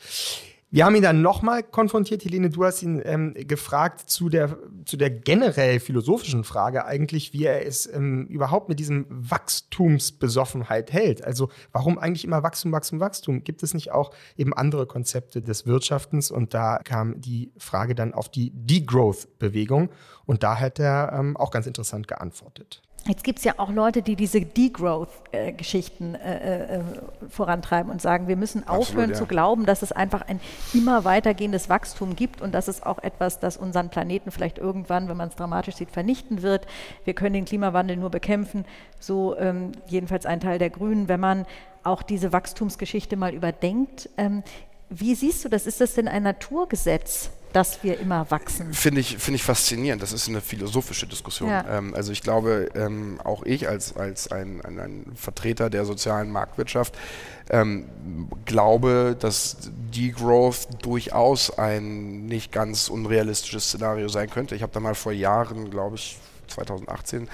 Wir 0.74 0.86
haben 0.86 0.96
ihn 0.96 1.02
dann 1.02 1.22
nochmal 1.22 1.64
konfrontiert, 1.64 2.24
Helene, 2.24 2.50
du 2.50 2.64
hast 2.64 2.82
ihn 2.82 3.02
ähm, 3.04 3.34
gefragt 3.36 4.10
zu 4.10 4.30
der, 4.30 4.58
zu 4.86 4.96
der 4.96 5.10
generell 5.10 5.82
philosophischen 5.82 6.46
Frage 6.46 6.86
eigentlich, 6.86 7.34
wie 7.34 7.44
er 7.44 7.68
es 7.68 7.94
ähm, 7.94 8.26
überhaupt 8.28 8.70
mit 8.70 8.80
diesem 8.80 9.06
Wachstumsbesoffenheit 9.10 10.94
hält. 10.94 11.26
Also 11.26 11.50
warum 11.74 12.00
eigentlich 12.00 12.24
immer 12.24 12.42
Wachstum, 12.42 12.72
Wachstum, 12.72 13.02
Wachstum? 13.02 13.44
Gibt 13.44 13.64
es 13.64 13.74
nicht 13.74 13.92
auch 13.92 14.14
eben 14.38 14.54
andere 14.54 14.88
Konzepte 14.88 15.42
des 15.42 15.66
Wirtschaftens? 15.66 16.32
Und 16.32 16.54
da 16.54 16.78
kam 16.78 17.20
die 17.20 17.52
Frage 17.58 17.94
dann 17.94 18.14
auf 18.14 18.30
die 18.30 18.54
Degrowth-Bewegung 18.54 19.90
und 20.26 20.42
da 20.42 20.58
hat 20.58 20.80
er 20.80 21.12
ähm, 21.20 21.36
auch 21.36 21.52
ganz 21.52 21.68
interessant 21.68 22.08
geantwortet. 22.08 22.82
Jetzt 23.08 23.24
gibt 23.24 23.40
es 23.40 23.46
ja 23.46 23.56
auch 23.58 23.72
Leute, 23.72 24.04
die 24.04 24.16
diese 24.16 24.42
Degrowth-Geschichten 24.42 26.14
äh, 26.14 26.78
äh, 26.78 26.84
vorantreiben 27.30 27.92
und 27.92 28.00
sagen, 28.00 28.28
wir 28.28 28.36
müssen 28.36 28.62
Absolut, 28.62 28.82
aufhören 28.82 29.10
ja. 29.10 29.16
zu 29.16 29.26
glauben, 29.26 29.66
dass 29.66 29.82
es 29.82 29.92
einfach 29.92 30.22
ein 30.28 30.40
immer 30.74 31.04
weitergehendes 31.04 31.68
Wachstum 31.68 32.16
gibt 32.16 32.42
und 32.44 32.54
das 32.54 32.68
ist 32.68 32.86
auch 32.86 33.00
etwas, 33.00 33.40
das 33.40 33.58
unseren 33.58 33.90
Planeten 33.90 34.30
vielleicht 34.30 34.60
irgendwann, 34.60 35.10
wenn 35.10 35.18
man 35.18 35.30
es 35.30 35.36
dramatisch 35.36 35.78
sieht, 35.78 35.90
vernichten 35.90 36.44
wird. 36.44 36.68
Wir 37.04 37.16
können 37.16 37.34
den 37.34 37.46
Klimawandel 37.46 37.98
nur 37.98 38.12
bekämpfen, 38.12 38.66
so 39.00 39.36
ähm, 39.38 39.72
jedenfalls 39.88 40.28
ein 40.28 40.40
Teil 40.40 40.60
der 40.60 40.70
Grünen, 40.70 41.08
wenn 41.08 41.20
man 41.20 41.48
auch 41.84 42.04
diese 42.04 42.32
Wachstumsgeschichte 42.32 43.18
mal 43.18 43.34
überdenkt. 43.34 44.10
Ähm, 44.18 44.44
wie 44.90 45.16
siehst 45.16 45.44
du 45.44 45.50
das? 45.50 45.66
Ist 45.66 45.82
das 45.82 45.96
denn 45.96 46.08
ein 46.08 46.22
Naturgesetz? 46.22 47.32
Dass 47.54 47.84
wir 47.84 48.00
immer 48.00 48.30
wachsen. 48.30 48.74
Finde 48.74 49.02
ich, 49.02 49.18
find 49.18 49.36
ich 49.36 49.44
faszinierend. 49.44 50.02
Das 50.02 50.14
ist 50.14 50.28
eine 50.28 50.42
philosophische 50.42 51.08
Diskussion. 51.08 51.50
Ja. 51.50 51.78
Ähm, 51.78 51.94
also 51.94 52.12
ich 52.12 52.22
glaube, 52.22 52.70
ähm, 52.76 53.20
auch 53.24 53.44
ich 53.44 53.68
als, 53.68 53.96
als 53.96 54.32
ein, 54.32 54.62
ein, 54.62 54.80
ein, 54.80 55.06
Vertreter 55.16 55.70
der 55.70 55.86
sozialen 55.86 56.32
Marktwirtschaft 56.32 56.98
ähm, 57.50 57.86
glaube, 58.46 59.16
dass 59.20 59.58
Degrowth 59.94 60.68
durchaus 60.82 61.58
ein 61.58 62.26
nicht 62.26 62.52
ganz 62.52 62.88
unrealistisches 62.88 63.66
Szenario 63.66 64.08
sein 64.08 64.30
könnte. 64.30 64.56
Ich 64.56 64.62
habe 64.62 64.72
da 64.72 64.80
mal 64.80 64.96
vor 64.96 65.12
Jahren, 65.12 65.70
glaube 65.70 65.96
ich, 65.98 66.18
2018 66.48 67.28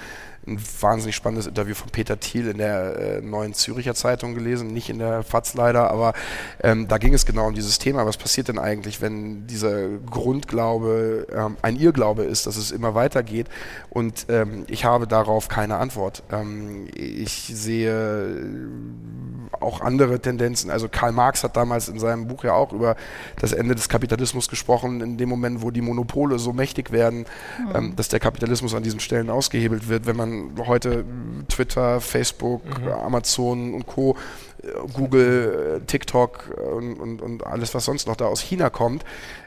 ein 0.46 0.58
wahnsinnig 0.80 1.14
spannendes 1.14 1.46
Interview 1.46 1.74
von 1.74 1.90
Peter 1.90 2.18
Thiel 2.18 2.48
in 2.48 2.58
der 2.58 2.96
äh, 2.96 3.20
Neuen 3.20 3.54
Züricher 3.54 3.94
Zeitung 3.94 4.34
gelesen, 4.34 4.68
nicht 4.68 4.88
in 4.88 4.98
der 4.98 5.22
FAZ 5.22 5.54
leider, 5.54 5.90
aber 5.90 6.14
ähm, 6.62 6.88
da 6.88 6.98
ging 6.98 7.14
es 7.14 7.26
genau 7.26 7.48
um 7.48 7.54
dieses 7.54 7.78
Thema. 7.78 8.06
Was 8.06 8.16
passiert 8.16 8.48
denn 8.48 8.58
eigentlich, 8.58 9.00
wenn 9.00 9.46
dieser 9.46 9.88
Grundglaube 9.98 11.26
ähm, 11.32 11.56
ein 11.62 11.76
Irrglaube 11.76 12.24
ist, 12.24 12.46
dass 12.46 12.56
es 12.56 12.70
immer 12.70 12.94
weitergeht? 12.94 13.48
Und 13.90 14.26
ähm, 14.28 14.64
ich 14.68 14.84
habe 14.84 15.06
darauf 15.06 15.48
keine 15.48 15.76
Antwort. 15.76 16.22
Ähm, 16.32 16.88
ich 16.94 17.50
sehe 17.54 18.48
auch 19.60 19.80
andere 19.80 20.20
Tendenzen. 20.20 20.70
Also 20.70 20.88
Karl 20.88 21.12
Marx 21.12 21.44
hat 21.44 21.56
damals 21.56 21.88
in 21.88 21.98
seinem 21.98 22.26
Buch 22.26 22.44
ja 22.44 22.54
auch 22.54 22.72
über 22.72 22.96
das 23.40 23.52
Ende 23.52 23.74
des 23.74 23.88
Kapitalismus 23.88 24.48
gesprochen, 24.48 25.00
in 25.00 25.16
dem 25.18 25.28
Moment, 25.28 25.62
wo 25.62 25.70
die 25.70 25.80
Monopole 25.80 26.38
so 26.38 26.52
mächtig 26.52 26.90
werden, 26.90 27.26
mhm. 27.74 27.96
dass 27.96 28.08
der 28.08 28.20
Kapitalismus 28.20 28.74
an 28.74 28.82
diesen 28.82 29.00
Stellen 29.00 29.30
ausgehebelt 29.30 29.88
wird. 29.88 30.06
Wenn 30.06 30.16
man 30.16 30.37
heute 30.66 31.04
Twitter, 31.48 32.00
Facebook, 32.00 32.62
mhm. 32.64 32.88
Amazon 32.88 33.74
und 33.74 33.86
Co 33.86 34.16
Google, 34.92 35.82
TikTok 35.86 36.50
und, 36.56 36.98
und, 36.98 37.22
und, 37.22 37.46
alles, 37.46 37.74
was 37.74 37.84
sonst 37.84 38.06
noch 38.06 38.16
da 38.16 38.26
aus 38.26 38.40
China 38.40 38.70
kommt, 38.70 39.04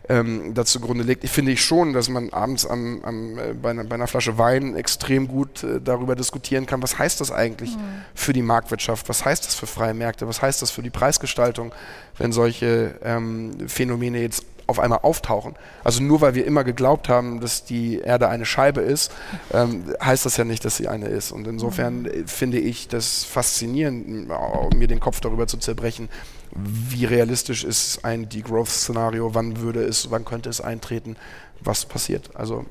ähm, 0.08 0.54
dazu 0.54 0.80
Grunde 0.80 1.04
legt. 1.04 1.24
Ich 1.24 1.32
finde 1.32 1.52
ich 1.52 1.64
schon, 1.64 1.94
dass 1.94 2.10
man 2.10 2.32
abends 2.32 2.66
am, 2.66 3.02
am, 3.04 3.38
äh, 3.38 3.54
bei, 3.54 3.72
einer, 3.72 3.84
bei, 3.84 3.96
einer, 3.96 4.08
Flasche 4.08 4.38
Wein 4.38 4.76
extrem 4.76 5.28
gut 5.28 5.64
äh, 5.64 5.82
darüber 5.82 6.16
diskutieren 6.16 6.66
kann, 6.66 6.82
was 6.82 6.98
heißt 6.98 7.20
das 7.20 7.32
eigentlich 7.32 7.76
mhm. 7.76 8.04
für 8.16 8.34
die 8.34 8.42
Marktwirtschaft, 8.42 9.10
was 9.10 9.26
heißt 9.26 9.46
das 9.46 9.56
für 9.56 9.68
freie 9.68 9.94
Märkte, 9.94 10.28
was 10.28 10.42
heißt 10.42 10.62
das 10.62 10.72
für 10.72 10.82
die 10.82 10.90
Preisgestaltung, 10.90 11.74
wenn 12.18 12.32
solche 12.32 12.96
ähm, 13.04 13.68
Phänomene 13.68 14.22
jetzt 14.22 14.46
auf 14.68 14.80
einmal 14.80 15.00
auftauchen. 15.00 15.56
Also 15.84 16.04
nur 16.04 16.22
weil 16.22 16.36
wir 16.36 16.46
immer 16.46 16.64
geglaubt 16.64 17.10
haben, 17.10 17.40
dass 17.42 17.64
die 17.64 18.00
Erde 18.00 18.30
eine 18.30 18.46
Scheibe 18.46 18.82
ist, 18.82 19.12
ähm, 19.54 19.84
heißt 20.02 20.26
das 20.26 20.38
ja 20.38 20.44
nicht, 20.44 20.64
dass 20.66 20.78
sie 20.78 20.88
eine 20.88 21.08
ist. 21.08 21.32
Und 21.32 21.48
insofern 21.48 22.04
mhm. 22.04 22.28
finde 22.28 22.60
ich 22.60 22.88
das 22.88 23.24
faszinierend, 23.24 24.30
mir 24.76 24.88
den 24.88 25.00
Kopf 25.00 25.20
darüber 25.20 25.48
zu 25.48 25.58
zerbrechen, 25.58 26.10
wie 26.54 27.06
realistisch 27.06 27.64
ist 27.64 28.04
ein 28.04 28.28
Degrowth-Szenario, 28.30 29.34
wann 29.34 29.62
würde 29.62 29.84
es, 29.84 30.12
wann 30.12 30.26
könnte 30.26 30.50
es 30.50 30.62
eintreten, 30.62 31.16
was 31.62 31.86
passiert. 31.86 32.36
Also 32.36 32.66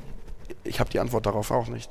ich 0.64 0.81
habe 0.81 0.90
die 0.90 1.00
Antwort 1.00 1.26
darauf 1.26 1.50
auch 1.50 1.68
nicht. 1.68 1.90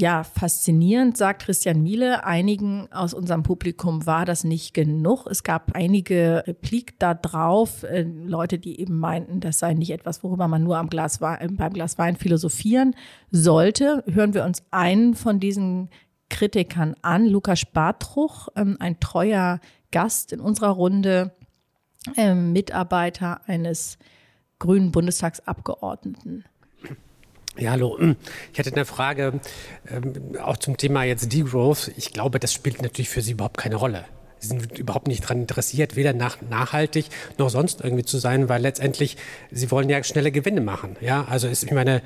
Ja, 0.00 0.24
faszinierend, 0.24 1.18
sagt 1.18 1.42
Christian 1.42 1.82
Miele. 1.82 2.24
Einigen 2.24 2.90
aus 2.90 3.12
unserem 3.12 3.42
Publikum 3.42 4.06
war 4.06 4.24
das 4.24 4.44
nicht 4.44 4.72
genug. 4.72 5.26
Es 5.26 5.42
gab 5.42 5.72
einige 5.74 6.42
Replik 6.46 6.98
da 6.98 7.12
drauf, 7.12 7.82
äh, 7.82 8.00
Leute, 8.00 8.58
die 8.58 8.80
eben 8.80 8.98
meinten, 8.98 9.40
das 9.40 9.58
sei 9.58 9.74
nicht 9.74 9.90
etwas, 9.90 10.24
worüber 10.24 10.48
man 10.48 10.64
nur 10.64 10.78
am 10.78 10.88
Glas 10.88 11.20
Wein, 11.20 11.54
beim 11.56 11.74
Glas 11.74 11.98
Wein 11.98 12.16
philosophieren 12.16 12.96
sollte. 13.30 14.02
Hören 14.06 14.32
wir 14.32 14.44
uns 14.44 14.62
einen 14.70 15.14
von 15.14 15.38
diesen 15.38 15.90
Kritikern 16.30 16.94
an, 17.02 17.26
Lukas 17.26 17.66
Bartruch, 17.66 18.48
ähm, 18.56 18.78
ein 18.80 19.00
treuer 19.00 19.60
Gast 19.90 20.32
in 20.32 20.40
unserer 20.40 20.70
Runde, 20.70 21.34
äh, 22.16 22.32
Mitarbeiter 22.32 23.42
eines 23.46 23.98
grünen 24.58 24.92
Bundestagsabgeordneten. 24.92 26.46
Ja, 27.58 27.72
hallo. 27.72 27.98
Ich 28.52 28.58
hätte 28.58 28.72
eine 28.72 28.84
Frage 28.84 29.40
ähm, 29.88 30.36
auch 30.42 30.56
zum 30.56 30.76
Thema 30.76 31.04
jetzt 31.04 31.32
Degrowth. 31.32 31.90
Ich 31.96 32.12
glaube, 32.12 32.38
das 32.38 32.52
spielt 32.52 32.80
natürlich 32.80 33.08
für 33.08 33.22
Sie 33.22 33.32
überhaupt 33.32 33.58
keine 33.58 33.76
Rolle. 33.76 34.04
Sie 34.40 34.48
sind 34.48 34.78
überhaupt 34.78 35.06
nicht 35.06 35.22
daran 35.24 35.42
interessiert, 35.42 35.96
weder 35.96 36.14
nach, 36.14 36.38
nachhaltig 36.48 37.06
noch 37.38 37.50
sonst 37.50 37.82
irgendwie 37.82 38.04
zu 38.04 38.18
sein, 38.18 38.48
weil 38.48 38.62
letztendlich 38.62 39.16
sie 39.50 39.70
wollen 39.70 39.90
ja 39.90 40.02
schnelle 40.02 40.32
Gewinne 40.32 40.62
machen. 40.62 40.96
Ja, 41.00 41.26
also 41.28 41.46
ist, 41.46 41.62
ich 41.62 41.72
meine, 41.72 42.02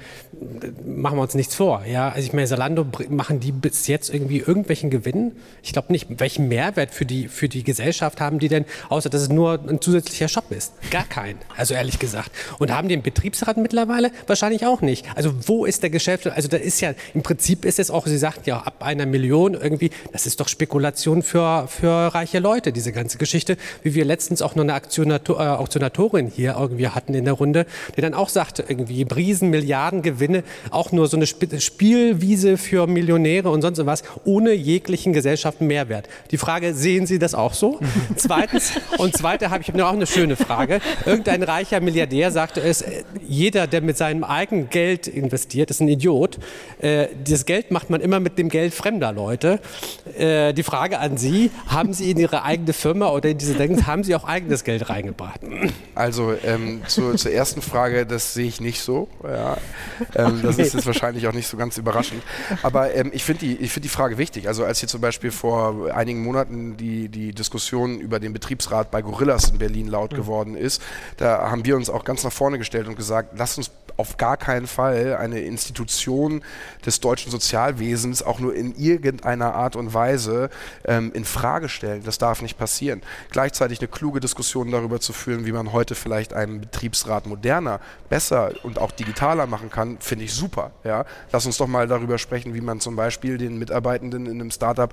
machen 0.85 1.17
wir 1.17 1.23
uns 1.23 1.35
nichts 1.35 1.55
vor. 1.55 1.85
Ja, 1.87 2.09
also 2.09 2.27
ich 2.27 2.33
meine, 2.33 2.47
Salando 2.47 2.87
machen 3.09 3.39
die 3.39 3.53
bis 3.53 3.87
jetzt 3.87 4.13
irgendwie 4.13 4.39
irgendwelchen 4.39 4.91
Gewinn? 4.91 5.33
Ich 5.63 5.73
glaube 5.73 5.93
nicht. 5.93 6.09
Welchen 6.19 6.49
Mehrwert 6.49 6.91
für 6.91 7.07
die 7.07 7.29
für 7.29 7.49
die 7.49 7.63
Gesellschaft 7.63 8.21
haben 8.21 8.41
die 8.41 8.49
denn, 8.49 8.65
außer 8.89 9.09
dass 9.09 9.23
es 9.23 9.29
nur 9.29 9.61
ein 9.69 9.81
zusätzlicher 9.81 10.29
Shop 10.29 10.51
ist? 10.51 10.73
Gar 10.91 11.05
keinen. 11.05 11.39
Also 11.57 11.75
ehrlich 11.75 12.01
gesagt. 12.01 12.33
Und 12.59 12.73
haben 12.73 12.89
einen 12.89 13.03
Betriebsrat 13.03 13.57
mittlerweile? 13.59 14.11
Wahrscheinlich 14.27 14.67
auch 14.67 14.81
nicht. 14.81 15.07
Also 15.15 15.33
wo 15.47 15.65
ist 15.65 15.85
der 15.85 15.91
Geschäft? 15.91 16.27
Also 16.27 16.49
da 16.49 16.57
ist 16.57 16.81
ja 16.81 16.95
im 17.15 17.23
Prinzip 17.23 17.65
ist 17.65 17.79
es 17.79 17.91
auch. 17.91 18.07
Sie 18.07 18.19
sagten 18.19 18.49
ja 18.49 18.59
ab 18.59 18.83
einer 18.83 19.07
Million 19.07 19.55
irgendwie. 19.55 19.91
Das 20.13 20.27
ist 20.27 20.41
doch 20.41 20.49
Spekulation 20.49 21.23
für 21.23 21.69
für 21.69 22.15
reiche 22.15 22.24
Leute, 22.33 22.73
diese 22.73 22.93
ganze 22.93 23.19
Geschichte, 23.19 23.57
wie 23.83 23.95
wir 23.95 24.05
letztens 24.05 24.43
auch 24.43 24.55
noch 24.55 24.63
eine 24.63 24.75
Aktionator, 24.75 25.41
äh, 25.41 25.49
Auktionatorin 25.49 26.29
hier 26.29 26.57
irgendwie 26.59 26.89
hatten 26.89 27.15
in 27.15 27.25
der 27.25 27.35
Runde, 27.35 27.67
die 27.97 28.01
dann 28.01 28.15
auch 28.15 28.29
sagte, 28.29 28.65
irgendwie 28.67 29.03
Riesen, 29.03 29.51
Milliarden 29.51 30.03
Gewinne, 30.03 30.45
auch 30.71 30.93
nur 30.93 31.07
so 31.07 31.17
eine 31.17 31.25
Sp 31.29 31.45
Spielwiese 31.59 32.57
für 32.57 32.87
Millionäre 32.87 33.51
und 33.51 33.63
sonst 33.63 33.85
was, 33.85 34.03
ohne 34.25 34.53
jeglichen 34.53 35.13
Gesellschaften 35.13 35.67
Mehrwert. 35.67 36.09
Die 36.31 36.39
Frage, 36.39 36.75
sehen 36.75 37.07
Sie 37.07 37.19
das 37.19 37.35
auch 37.35 37.55
so? 37.55 37.81
Zweitens, 38.17 38.73
und 38.99 39.17
zweite 39.17 39.51
habe 39.51 39.63
ich 39.63 39.73
noch 39.75 39.89
auch 39.89 39.93
eine 39.93 40.07
schöne 40.07 40.37
Frage. 40.37 40.81
Irgendein 41.05 41.43
reicher 41.43 41.81
Milliardär 41.81 42.31
sagte 42.31 42.61
es, 42.61 42.83
äh, 42.83 43.05
jeder, 43.27 43.67
der 43.67 43.83
mit 43.83 43.97
seinem 43.97 44.25
eigenen 44.25 44.71
Geld 44.71 45.07
investiert, 45.07 45.71
ist 45.71 45.81
ein 45.81 45.89
Idiot. 45.89 46.39
Äh, 46.81 47.09
das 47.27 47.47
Geld 47.47 47.71
macht 47.71 47.91
man 47.91 48.01
immer 48.01 48.21
mit 48.21 48.39
dem 48.39 48.49
Geld 48.49 48.75
fremder 48.75 49.13
Leute. 49.13 49.61
Äh, 50.17 50.53
die 50.55 50.63
Frage 50.63 50.99
an 50.99 51.17
Sie, 51.17 51.51
haben 51.67 51.93
Sie 51.93 52.11
in 52.15 52.21
Ihre 52.23 52.43
eigene 52.43 52.73
Firma 52.73 53.09
oder 53.11 53.29
in 53.31 53.39
diese 53.39 53.55
Denken, 53.55 53.87
haben 53.87 54.05
Sie 54.05 54.15
auch 54.15 54.25
eigenes 54.25 54.65
Geld 54.65 54.89
reingebracht? 54.89 55.41
Also 55.95 56.35
ähm, 56.45 56.83
zu, 56.87 57.15
zur 57.15 57.33
ersten 57.33 57.63
Frage, 57.63 58.07
das 58.07 58.35
sehe 58.35 58.47
ich 58.47 58.61
nicht 58.61 58.81
so. 58.81 59.09
Ja. 59.23 59.57
Ähm, 60.15 60.41
das 60.43 60.59
ist 60.59 60.75
jetzt 60.75 60.87
wahrscheinlich 60.87 61.27
auch 61.29 61.33
nicht 61.33 61.47
so 61.47 61.57
ganz 61.57 61.77
überraschend. 61.77 62.23
Aber 62.63 62.95
ähm, 62.95 63.11
ich 63.13 63.25
finde 63.25 63.47
die, 63.47 63.69
find 63.69 63.85
die 63.85 63.89
Frage 63.89 64.19
wichtig. 64.19 64.49
Also 64.49 64.65
als 64.65 64.81
hier 64.81 64.89
zum 64.89 65.01
Beispiel 65.01 65.31
vor 65.31 65.93
einigen 65.95 66.23
Monaten 66.23 66.77
die, 66.77 67.09
die 67.09 67.33
Diskussion 67.33 67.99
über 67.99 68.21
den 68.21 68.33
Betriebsrat 68.33 68.91
bei 68.91 69.03
Gorillas 69.03 69.51
in 69.51 69.59
Berlin 69.59 69.89
laut 69.89 70.13
mhm. 70.13 70.17
geworden 70.17 70.57
ist, 70.57 70.83
da 71.17 71.51
haben 71.51 71.65
wir 71.65 71.77
uns 71.77 71.91
auch 71.91 72.05
ganz 72.05 72.25
nach 72.25 72.33
vorne 72.33 72.59
gestellt 72.59 72.89
und 72.89 72.97
gesagt, 72.97 73.35
lasst 73.37 73.59
uns 73.59 73.71
auf 73.97 74.17
gar 74.17 74.37
keinen 74.37 74.67
Fall 74.67 75.17
eine 75.17 75.41
Institution 75.41 76.43
des 76.85 77.01
deutschen 77.01 77.31
Sozialwesens 77.31 78.23
auch 78.23 78.41
nur 78.41 78.55
in 78.55 78.75
irgendeiner 78.77 79.55
Art 79.55 79.77
und 79.77 79.95
Weise 79.95 80.51
ähm, 80.85 81.13
in 81.15 81.25
Frage 81.25 81.69
stellen. 81.69 82.03
Das 82.05 82.19
darf 82.19 82.43
nicht 82.43 82.59
passieren. 82.59 83.03
Gleichzeitig 83.31 83.81
eine 83.81 83.89
kluge 83.89 84.21
Diskussion 84.21 84.71
darüber 84.71 85.01
zu 85.01 85.13
führen, 85.13 85.47
wie 85.47 85.53
man 85.53 85.73
heute 85.73 85.95
vielleicht 85.95 86.33
einen 86.33 86.61
Betriebsrat 86.61 87.27
moderner, 87.27 87.81
besser 88.09 88.53
und 88.63 88.79
auch 88.79 88.91
digitaler 88.91 89.47
machen 89.47 89.71
kann, 89.71 89.99
finde 90.01 90.25
ich 90.25 90.35
super. 90.35 90.73
Ja? 90.83 91.05
Lass 91.33 91.47
uns 91.47 91.57
doch 91.57 91.67
mal 91.67 91.87
darüber 91.87 92.19
sprechen, 92.19 92.55
wie 92.55 92.61
man 92.61 92.81
zum 92.81 92.97
Beispiel 92.97 93.39
den 93.39 93.59
Mitarbeitenden 93.59 94.27
in 94.27 94.41
einem 94.41 94.51
Startup 94.51 94.93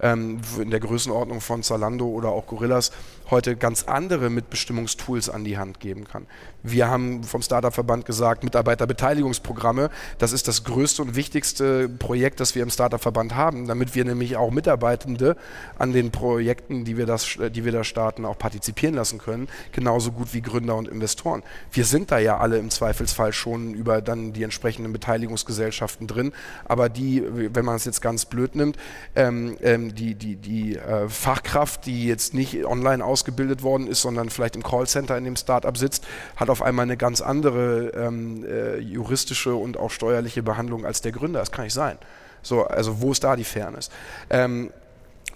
ähm, 0.00 0.40
in 0.60 0.70
der 0.70 0.80
Größenordnung 0.80 1.40
von 1.40 1.62
Zalando 1.62 2.06
oder 2.06 2.28
auch 2.30 2.46
Gorillas 2.46 2.92
heute 3.30 3.56
ganz 3.56 3.84
andere 3.84 4.30
Mitbestimmungstools 4.30 5.28
an 5.28 5.44
die 5.44 5.58
Hand 5.58 5.80
geben 5.80 6.04
kann. 6.04 6.26
Wir 6.62 6.88
haben 6.88 7.22
vom 7.22 7.42
Startup-Verband 7.42 8.04
gesagt, 8.04 8.42
Mitarbeiterbeteiligungsprogramme, 8.42 9.90
das 10.18 10.32
ist 10.32 10.48
das 10.48 10.64
größte 10.64 11.02
und 11.02 11.14
wichtigste 11.14 11.88
Projekt, 11.88 12.40
das 12.40 12.54
wir 12.54 12.62
im 12.62 12.70
Startup-Verband 12.70 13.34
haben, 13.34 13.66
damit 13.66 13.94
wir 13.94 14.04
nämlich 14.04 14.36
auch 14.36 14.50
Mitarbeitende 14.50 15.36
an 15.78 15.92
den 15.92 16.10
Projekten, 16.10 16.84
die 16.84 16.96
wir, 16.96 17.06
das, 17.06 17.38
die 17.52 17.64
wir 17.64 17.72
da 17.72 17.84
starten, 17.84 18.24
auch 18.24 18.38
partizipieren 18.38 18.94
lassen 18.94 19.18
können, 19.18 19.48
genauso 19.72 20.12
gut 20.12 20.34
wie 20.34 20.42
Gründer 20.42 20.76
und 20.76 20.88
Investoren. 20.88 21.42
Wir 21.70 21.84
sind 21.84 22.10
da 22.10 22.18
ja 22.18 22.38
alle 22.38 22.58
im 22.58 22.70
Zweifelsfall 22.70 23.32
schon 23.32 23.74
über 23.74 24.02
dann 24.02 24.32
die 24.32 24.42
entsprechenden 24.42 24.92
Beteiligungsgesellschaften 24.92 26.06
drin, 26.06 26.32
aber 26.64 26.88
die, 26.88 27.22
wenn 27.54 27.64
man 27.64 27.76
es 27.76 27.84
jetzt 27.84 28.00
ganz 28.00 28.24
blöd 28.24 28.54
nimmt, 28.54 28.76
ähm, 29.14 29.56
ähm, 29.62 29.94
die, 29.94 30.14
die, 30.14 30.36
die 30.36 30.76
äh, 30.76 31.08
Fachkraft, 31.08 31.86
die 31.86 32.06
jetzt 32.06 32.34
nicht 32.34 32.64
online 32.64 33.04
ausgebildet 33.18 33.62
worden 33.62 33.86
ist, 33.86 34.02
sondern 34.02 34.30
vielleicht 34.30 34.56
im 34.56 34.62
Callcenter 34.62 35.16
in 35.18 35.24
dem 35.24 35.36
Startup 35.36 35.76
sitzt, 35.76 36.06
hat 36.36 36.50
auf 36.50 36.62
einmal 36.62 36.84
eine 36.84 36.96
ganz 36.96 37.20
andere 37.20 37.88
ähm, 37.88 38.44
äh, 38.44 38.78
juristische 38.78 39.54
und 39.54 39.76
auch 39.76 39.90
steuerliche 39.90 40.42
Behandlung 40.42 40.86
als 40.86 41.00
der 41.00 41.12
Gründer. 41.12 41.40
Das 41.40 41.50
kann 41.50 41.64
nicht 41.64 41.74
sein. 41.74 41.98
So, 42.42 42.64
also 42.64 43.00
wo 43.00 43.12
ist 43.12 43.24
da 43.24 43.36
die 43.36 43.44
Fairness? 43.44 43.90
Ähm, 44.30 44.70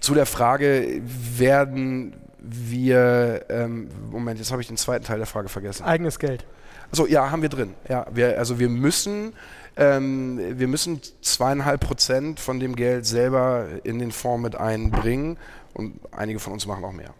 zu 0.00 0.14
der 0.14 0.26
Frage, 0.26 1.02
werden 1.02 2.14
wir, 2.38 3.44
ähm, 3.48 3.88
Moment, 4.10 4.38
jetzt 4.38 4.52
habe 4.52 4.62
ich 4.62 4.68
den 4.68 4.76
zweiten 4.76 5.04
Teil 5.04 5.18
der 5.18 5.26
Frage 5.26 5.48
vergessen. 5.48 5.84
Eigenes 5.84 6.18
Geld. 6.18 6.44
Also 6.90 7.06
ja, 7.06 7.30
haben 7.30 7.42
wir 7.42 7.48
drin. 7.48 7.74
Ja, 7.88 8.06
wir, 8.12 8.38
also 8.38 8.58
wir 8.58 8.68
müssen 8.68 9.32
ähm, 9.76 10.38
wir 10.58 10.68
müssen 10.68 11.00
zweieinhalb 11.22 11.80
Prozent 11.80 12.40
von 12.40 12.60
dem 12.60 12.76
Geld 12.76 13.06
selber 13.06 13.68
in 13.84 13.98
den 13.98 14.12
Fonds 14.12 14.42
mit 14.42 14.54
einbringen 14.54 15.38
und 15.72 15.98
einige 16.10 16.40
von 16.40 16.52
uns 16.52 16.66
machen 16.66 16.84
auch 16.84 16.92
mehr. 16.92 17.14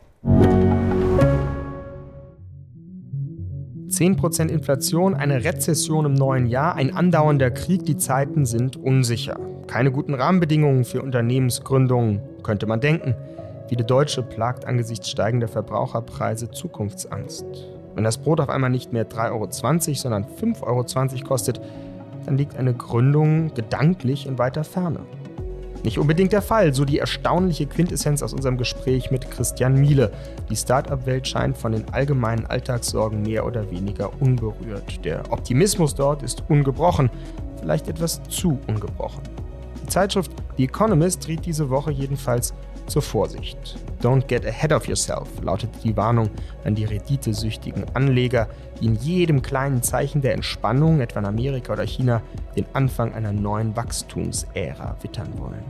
10% 3.93 4.49
Inflation, 4.49 5.15
eine 5.15 5.45
Rezession 5.45 6.07
im 6.07 6.15
neuen 6.15 6.47
Jahr, 6.47 6.75
ein 6.77 6.97
andauernder 6.97 7.51
Krieg, 7.51 7.85
die 7.85 7.97
Zeiten 7.97 8.47
sind 8.47 8.77
unsicher. 8.77 9.39
Keine 9.67 9.93
guten 9.93 10.15
Rahmenbedingungen 10.15 10.85
für 10.85 11.03
Unternehmensgründungen, 11.03 12.21
könnte 12.43 12.67
man 12.67 12.81
denken. 12.81 13.15
Viele 13.69 13.85
Deutsche 13.85 14.23
plagt 14.23 14.65
angesichts 14.65 15.11
steigender 15.11 15.49
Verbraucherpreise 15.49 16.51
Zukunftsangst. 16.51 17.45
Wenn 17.95 18.05
das 18.05 18.19
Brot 18.19 18.41
auf 18.41 18.49
einmal 18.49 18.71
nicht 18.71 18.93
mehr 18.93 19.09
3,20 19.09 19.31
Euro, 19.31 19.95
sondern 19.95 20.25
5,20 20.25 20.63
Euro 20.63 21.25
kostet, 21.25 21.61
dann 22.25 22.37
liegt 22.37 22.57
eine 22.57 22.75
Gründung 22.75 23.53
gedanklich 23.55 24.27
in 24.27 24.39
weiter 24.39 24.65
Ferne. 24.65 25.01
Nicht 25.85 25.99
unbedingt 25.99 26.33
der 26.33 26.43
Fall, 26.43 26.73
so 26.73 26.85
die 26.85 26.99
erstaunliche 26.99 27.67
Quintessenz 27.67 28.23
aus 28.23 28.33
unserem 28.33 28.57
Gespräch 28.57 29.11
mit 29.11 29.31
Christian 29.31 29.75
Miele. 29.75 30.13
Die 30.49 30.57
Start-up-Welt 30.57 31.27
scheint 31.27 31.59
von 31.59 31.73
den 31.73 31.89
allgemeinen 31.93 32.47
Alltagssorgen 32.47 33.23
mehr 33.23 33.45
oder 33.45 33.69
weniger 33.71 34.11
unberührt. 34.21 35.05
Der 35.05 35.31
Optimismus 35.33 35.95
dort 35.95 36.23
ist 36.23 36.45
ungebrochen, 36.49 37.11
vielleicht 37.61 37.89
etwas 37.89 38.23
zu 38.29 38.61
ungebrochen. 38.69 39.23
Die 39.83 39.89
Zeitschrift 39.89 40.31
The 40.57 40.65
Economist 40.65 41.27
riet 41.27 41.45
diese 41.47 41.69
Woche 41.69 41.91
jedenfalls 41.91 42.55
zur 42.87 43.03
Vorsicht. 43.03 43.77
Don't 44.03 44.27
get 44.27 44.45
ahead 44.45 44.73
of 44.73 44.87
yourself, 44.87 45.29
lautet 45.43 45.71
die 45.85 45.97
Warnung 45.97 46.31
an 46.65 46.75
die 46.75 46.85
renditesüchtigen 46.85 47.85
Anleger, 47.95 48.49
die 48.81 48.87
in 48.87 48.97
jedem 48.97 49.43
kleinen 49.43 49.83
Zeichen 49.83 50.23
der 50.23 50.35
Entspannung, 50.35 51.01
etwa 51.01 51.21
in 51.21 51.27
Amerika 51.27 51.73
oder 51.73 51.87
China, 51.87 52.23
den 52.57 52.67
Anfang 52.73 53.15
einer 53.15 53.33
neuen 53.33 53.77
Wachstumsära 53.77 54.97
wittern 55.03 55.29
wollen. 55.39 55.65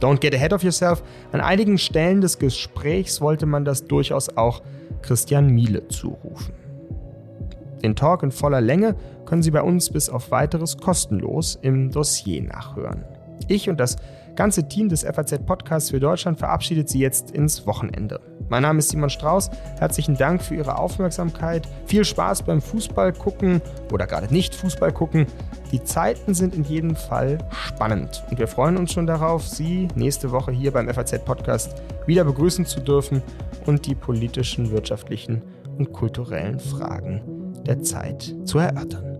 Don't 0.00 0.20
get 0.20 0.34
ahead 0.34 0.52
of 0.52 0.62
yourself. 0.62 1.02
An 1.32 1.40
einigen 1.40 1.78
Stellen 1.78 2.20
des 2.20 2.38
Gesprächs 2.38 3.20
wollte 3.20 3.46
man 3.46 3.64
das 3.64 3.86
durchaus 3.86 4.36
auch 4.36 4.62
Christian 5.02 5.48
Miele 5.48 5.88
zurufen. 5.88 6.54
Den 7.82 7.96
Talk 7.96 8.22
in 8.22 8.30
voller 8.30 8.60
Länge 8.60 8.94
können 9.24 9.42
Sie 9.42 9.50
bei 9.50 9.62
uns 9.62 9.90
bis 9.90 10.08
auf 10.08 10.30
weiteres 10.30 10.78
kostenlos 10.78 11.58
im 11.60 11.90
Dossier 11.90 12.42
nachhören. 12.42 13.04
Ich 13.46 13.68
und 13.68 13.78
das 13.78 13.96
ganze 14.38 14.68
Team 14.68 14.88
des 14.88 15.02
FAZ 15.02 15.44
Podcasts 15.44 15.90
für 15.90 15.98
Deutschland 15.98 16.38
verabschiedet 16.38 16.88
Sie 16.88 17.00
jetzt 17.00 17.32
ins 17.32 17.66
Wochenende. 17.66 18.20
Mein 18.48 18.62
Name 18.62 18.78
ist 18.78 18.90
Simon 18.90 19.10
Strauß. 19.10 19.50
Herzlichen 19.80 20.16
Dank 20.16 20.44
für 20.44 20.54
Ihre 20.54 20.78
Aufmerksamkeit. 20.78 21.66
Viel 21.86 22.04
Spaß 22.04 22.44
beim 22.44 22.62
Fußball 22.62 23.12
gucken 23.12 23.60
oder 23.92 24.06
gerade 24.06 24.32
nicht 24.32 24.54
Fußball 24.54 24.92
gucken. 24.92 25.26
Die 25.72 25.82
Zeiten 25.82 26.34
sind 26.34 26.54
in 26.54 26.62
jedem 26.62 26.94
Fall 26.94 27.38
spannend 27.50 28.22
und 28.30 28.38
wir 28.38 28.46
freuen 28.46 28.76
uns 28.76 28.92
schon 28.92 29.08
darauf, 29.08 29.44
Sie 29.44 29.88
nächste 29.96 30.30
Woche 30.30 30.52
hier 30.52 30.70
beim 30.70 30.88
FAZ 30.88 31.24
Podcast 31.24 31.82
wieder 32.06 32.22
begrüßen 32.22 32.64
zu 32.64 32.78
dürfen 32.78 33.24
und 33.66 33.86
die 33.86 33.96
politischen, 33.96 34.70
wirtschaftlichen 34.70 35.42
und 35.78 35.92
kulturellen 35.92 36.60
Fragen 36.60 37.22
der 37.66 37.82
Zeit 37.82 38.36
zu 38.44 38.58
erörtern. 38.58 39.17